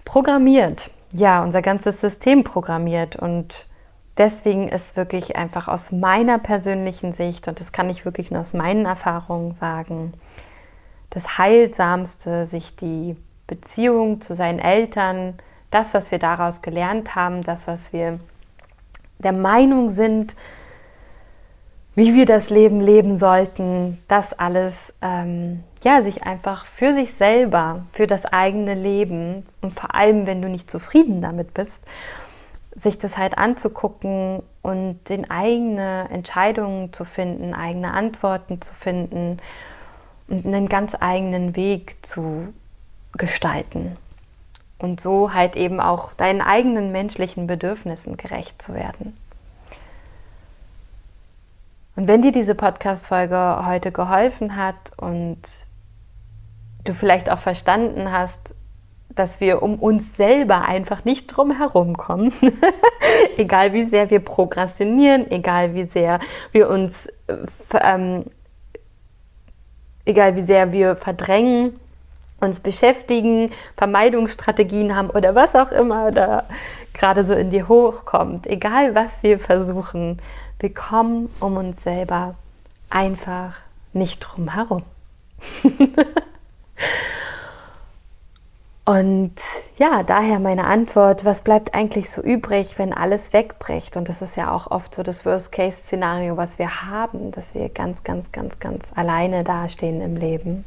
programmiert 0.07 0.89
ja, 1.13 1.43
unser 1.43 1.61
ganzes 1.61 1.99
System 2.01 2.43
programmiert. 2.43 3.15
Und 3.15 3.67
deswegen 4.17 4.69
ist 4.69 4.95
wirklich 4.95 5.35
einfach 5.35 5.67
aus 5.67 5.91
meiner 5.91 6.39
persönlichen 6.39 7.13
Sicht, 7.13 7.47
und 7.47 7.59
das 7.59 7.71
kann 7.71 7.89
ich 7.89 8.05
wirklich 8.05 8.31
nur 8.31 8.41
aus 8.41 8.53
meinen 8.53 8.85
Erfahrungen 8.85 9.53
sagen, 9.53 10.13
das 11.09 11.37
Heilsamste, 11.37 12.45
sich 12.45 12.75
die 12.75 13.15
Beziehung 13.47 14.19
zu 14.21 14.35
seinen 14.35 14.59
Eltern, 14.59 15.35
das, 15.71 15.93
was 15.93 16.11
wir 16.11 16.19
daraus 16.19 16.61
gelernt 16.61 17.15
haben, 17.15 17.43
das, 17.43 17.67
was 17.67 17.93
wir 17.93 18.19
der 19.19 19.31
Meinung 19.31 19.89
sind, 19.89 20.35
wie 21.95 22.13
wir 22.13 22.25
das 22.25 22.49
Leben 22.49 22.81
leben 22.81 23.15
sollten, 23.15 23.97
das 24.07 24.37
alles, 24.37 24.93
ähm, 25.01 25.63
ja, 25.83 26.01
sich 26.01 26.23
einfach 26.23 26.65
für 26.65 26.93
sich 26.93 27.13
selber, 27.13 27.85
für 27.91 28.07
das 28.07 28.25
eigene 28.25 28.73
Leben 28.73 29.45
und 29.61 29.73
vor 29.73 29.95
allem, 29.95 30.27
wenn 30.27 30.41
du 30.41 30.49
nicht 30.49 30.69
zufrieden 30.71 31.21
damit 31.21 31.53
bist, 31.53 31.83
sich 32.75 32.97
das 32.97 33.17
halt 33.17 33.37
anzugucken 33.37 34.43
und 34.61 34.99
den 35.09 35.29
eigene 35.29 36.07
Entscheidungen 36.11 36.93
zu 36.93 37.05
finden, 37.05 37.53
eigene 37.53 37.93
Antworten 37.93 38.61
zu 38.61 38.73
finden 38.73 39.39
und 40.27 40.45
einen 40.45 40.69
ganz 40.69 40.95
eigenen 40.99 41.55
Weg 41.55 42.05
zu 42.05 42.53
gestalten. 43.13 43.97
Und 44.77 45.01
so 45.01 45.33
halt 45.33 45.55
eben 45.55 45.79
auch 45.79 46.13
deinen 46.13 46.41
eigenen 46.41 46.91
menschlichen 46.91 47.47
Bedürfnissen 47.47 48.15
gerecht 48.15 48.61
zu 48.61 48.75
werden. 48.75 49.17
Und 51.95 52.07
wenn 52.07 52.21
dir 52.21 52.31
diese 52.31 52.53
Podcast-Folge 52.53 53.63
heute 53.65 53.91
geholfen 53.91 54.55
hat 54.55 54.75
und 54.97 55.39
du 56.87 56.93
vielleicht 56.93 57.29
auch 57.29 57.39
verstanden 57.39 58.11
hast, 58.11 58.53
dass 59.17 59.39
wir 59.39 59.63
um 59.63 59.75
uns 59.79 60.15
selber 60.15 60.65
einfach 60.65 61.03
nicht 61.03 61.27
drum 61.27 61.57
herum 61.57 61.97
kommen, 61.97 62.31
egal 63.37 63.73
wie 63.73 63.83
sehr 63.83 64.09
wir 64.09 64.19
prokrastinieren, 64.19 65.29
egal 65.31 65.73
wie 65.73 65.85
sehr 65.85 66.19
wir 66.51 66.69
uns, 66.69 67.09
ähm, 67.81 68.25
egal 70.05 70.35
wie 70.35 70.41
sehr 70.41 70.71
wir 70.71 70.95
verdrängen, 70.95 71.79
uns 72.39 72.59
beschäftigen, 72.59 73.51
Vermeidungsstrategien 73.75 74.95
haben 74.95 75.09
oder 75.09 75.33
was 75.33 75.55
auch 75.55 75.71
immer 75.71 76.11
da 76.11 76.43
gerade 76.93 77.25
so 77.25 77.33
in 77.33 77.49
dir 77.49 77.67
hochkommt, 77.67 78.45
egal 78.45 78.93
was 78.93 79.23
wir 79.23 79.39
versuchen, 79.39 80.21
wir 80.59 80.73
kommen 80.73 81.29
um 81.39 81.57
uns 81.57 81.81
selber 81.81 82.35
einfach 82.89 83.55
nicht 83.93 84.19
drum 84.19 84.53
herum. 84.53 84.83
Und 88.87 89.33
ja, 89.77 90.01
daher 90.03 90.39
meine 90.39 90.63
Antwort, 90.63 91.25
was 91.25 91.41
bleibt 91.41 91.73
eigentlich 91.73 92.09
so 92.09 92.21
übrig, 92.21 92.79
wenn 92.79 92.93
alles 92.93 93.33
wegbricht? 93.33 93.97
Und 93.97 94.07
das 94.07 94.21
ist 94.21 94.37
ja 94.37 94.49
auch 94.49 94.71
oft 94.71 94.95
so 94.95 95.03
das 95.03 95.25
Worst-Case-Szenario, 95.25 96.37
was 96.37 96.57
wir 96.57 96.83
haben, 96.83 97.31
dass 97.31 97.53
wir 97.53 97.67
ganz, 97.67 98.05
ganz, 98.05 98.31
ganz, 98.31 98.59
ganz 98.59 98.85
alleine 98.95 99.43
dastehen 99.43 99.99
im 99.99 100.15
Leben. 100.15 100.63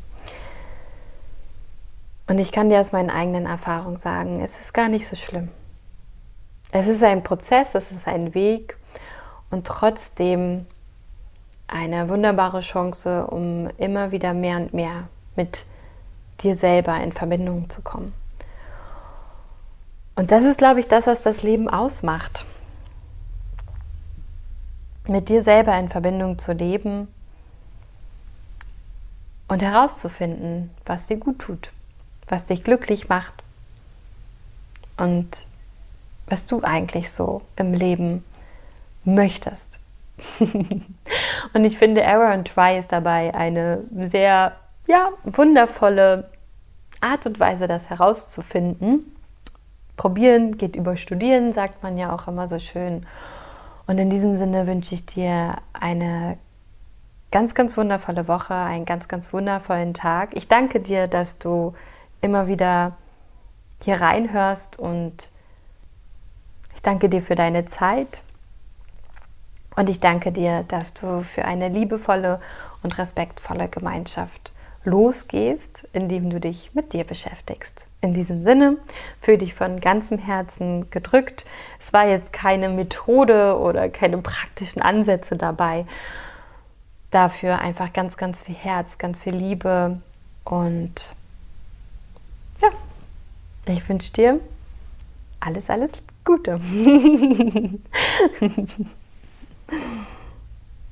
Und 2.26 2.38
ich 2.38 2.52
kann 2.52 2.68
dir 2.68 2.80
aus 2.80 2.92
meinen 2.92 3.08
eigenen 3.08 3.46
Erfahrungen 3.46 3.96
sagen, 3.96 4.42
es 4.44 4.60
ist 4.60 4.74
gar 4.74 4.90
nicht 4.90 5.08
so 5.08 5.16
schlimm. 5.16 5.48
Es 6.72 6.86
ist 6.86 7.02
ein 7.02 7.22
Prozess, 7.22 7.74
es 7.74 7.90
ist 7.90 8.06
ein 8.06 8.34
Weg 8.34 8.76
und 9.50 9.66
trotzdem 9.66 10.66
eine 11.66 12.10
wunderbare 12.10 12.60
Chance, 12.60 13.26
um 13.26 13.70
immer 13.78 14.12
wieder 14.12 14.34
mehr 14.34 14.58
und 14.58 14.74
mehr 14.74 15.08
mit 15.36 15.64
dir 16.42 16.54
selber 16.54 17.00
in 17.00 17.12
Verbindung 17.12 17.68
zu 17.70 17.82
kommen. 17.82 18.12
Und 20.14 20.30
das 20.30 20.44
ist, 20.44 20.58
glaube 20.58 20.80
ich, 20.80 20.88
das, 20.88 21.06
was 21.06 21.22
das 21.22 21.42
Leben 21.42 21.68
ausmacht. 21.68 22.44
Mit 25.06 25.28
dir 25.28 25.42
selber 25.42 25.78
in 25.78 25.88
Verbindung 25.88 26.38
zu 26.38 26.52
leben 26.52 27.08
und 29.48 29.62
herauszufinden, 29.62 30.70
was 30.86 31.06
dir 31.06 31.16
gut 31.16 31.38
tut, 31.38 31.70
was 32.28 32.44
dich 32.44 32.62
glücklich 32.62 33.08
macht 33.08 33.32
und 34.96 35.44
was 36.26 36.46
du 36.46 36.62
eigentlich 36.62 37.10
so 37.10 37.42
im 37.56 37.74
Leben 37.74 38.24
möchtest. 39.04 39.80
und 40.38 41.64
ich 41.64 41.78
finde, 41.78 42.02
Error 42.02 42.30
and 42.30 42.46
Try 42.46 42.78
ist 42.78 42.92
dabei 42.92 43.34
eine 43.34 43.84
sehr 43.90 44.54
ja, 44.90 45.10
wundervolle 45.24 46.30
Art 47.00 47.24
und 47.24 47.40
Weise, 47.40 47.66
das 47.66 47.88
herauszufinden. 47.88 49.16
Probieren 49.96 50.58
geht 50.58 50.76
über 50.76 50.96
Studieren, 50.96 51.52
sagt 51.52 51.82
man 51.82 51.96
ja 51.96 52.12
auch 52.12 52.26
immer 52.26 52.48
so 52.48 52.58
schön. 52.58 53.06
Und 53.86 53.98
in 53.98 54.10
diesem 54.10 54.34
Sinne 54.34 54.66
wünsche 54.66 54.94
ich 54.94 55.06
dir 55.06 55.56
eine 55.72 56.38
ganz, 57.30 57.54
ganz 57.54 57.76
wundervolle 57.76 58.28
Woche, 58.28 58.54
einen 58.54 58.84
ganz, 58.84 59.08
ganz 59.08 59.32
wundervollen 59.32 59.94
Tag. 59.94 60.30
Ich 60.34 60.48
danke 60.48 60.80
dir, 60.80 61.06
dass 61.06 61.38
du 61.38 61.74
immer 62.20 62.48
wieder 62.48 62.92
hier 63.82 64.00
reinhörst 64.00 64.78
und 64.78 65.14
ich 66.74 66.82
danke 66.82 67.08
dir 67.08 67.22
für 67.22 67.34
deine 67.34 67.66
Zeit 67.66 68.22
und 69.76 69.88
ich 69.88 70.00
danke 70.00 70.32
dir, 70.32 70.64
dass 70.68 70.94
du 70.94 71.22
für 71.22 71.44
eine 71.44 71.68
liebevolle 71.68 72.40
und 72.82 72.98
respektvolle 72.98 73.68
Gemeinschaft 73.68 74.49
losgehst, 74.84 75.86
indem 75.92 76.30
du 76.30 76.40
dich 76.40 76.74
mit 76.74 76.92
dir 76.92 77.04
beschäftigst. 77.04 77.86
In 78.00 78.14
diesem 78.14 78.42
Sinne, 78.42 78.78
fühle 79.20 79.38
dich 79.38 79.52
von 79.54 79.80
ganzem 79.80 80.18
Herzen 80.18 80.90
gedrückt. 80.90 81.44
Es 81.78 81.92
war 81.92 82.06
jetzt 82.06 82.32
keine 82.32 82.70
Methode 82.70 83.58
oder 83.58 83.90
keine 83.90 84.18
praktischen 84.18 84.80
Ansätze 84.80 85.36
dabei. 85.36 85.86
Dafür 87.10 87.58
einfach 87.58 87.92
ganz, 87.92 88.16
ganz 88.16 88.40
viel 88.40 88.54
Herz, 88.54 88.96
ganz 88.96 89.18
viel 89.18 89.34
Liebe 89.34 90.00
und 90.44 91.14
ja, 92.62 92.68
ich 93.66 93.86
wünsche 93.88 94.12
dir 94.12 94.40
alles, 95.40 95.68
alles 95.68 95.92
Gute. 96.24 96.60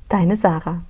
Deine 0.09 0.37
Sarah. 0.37 0.81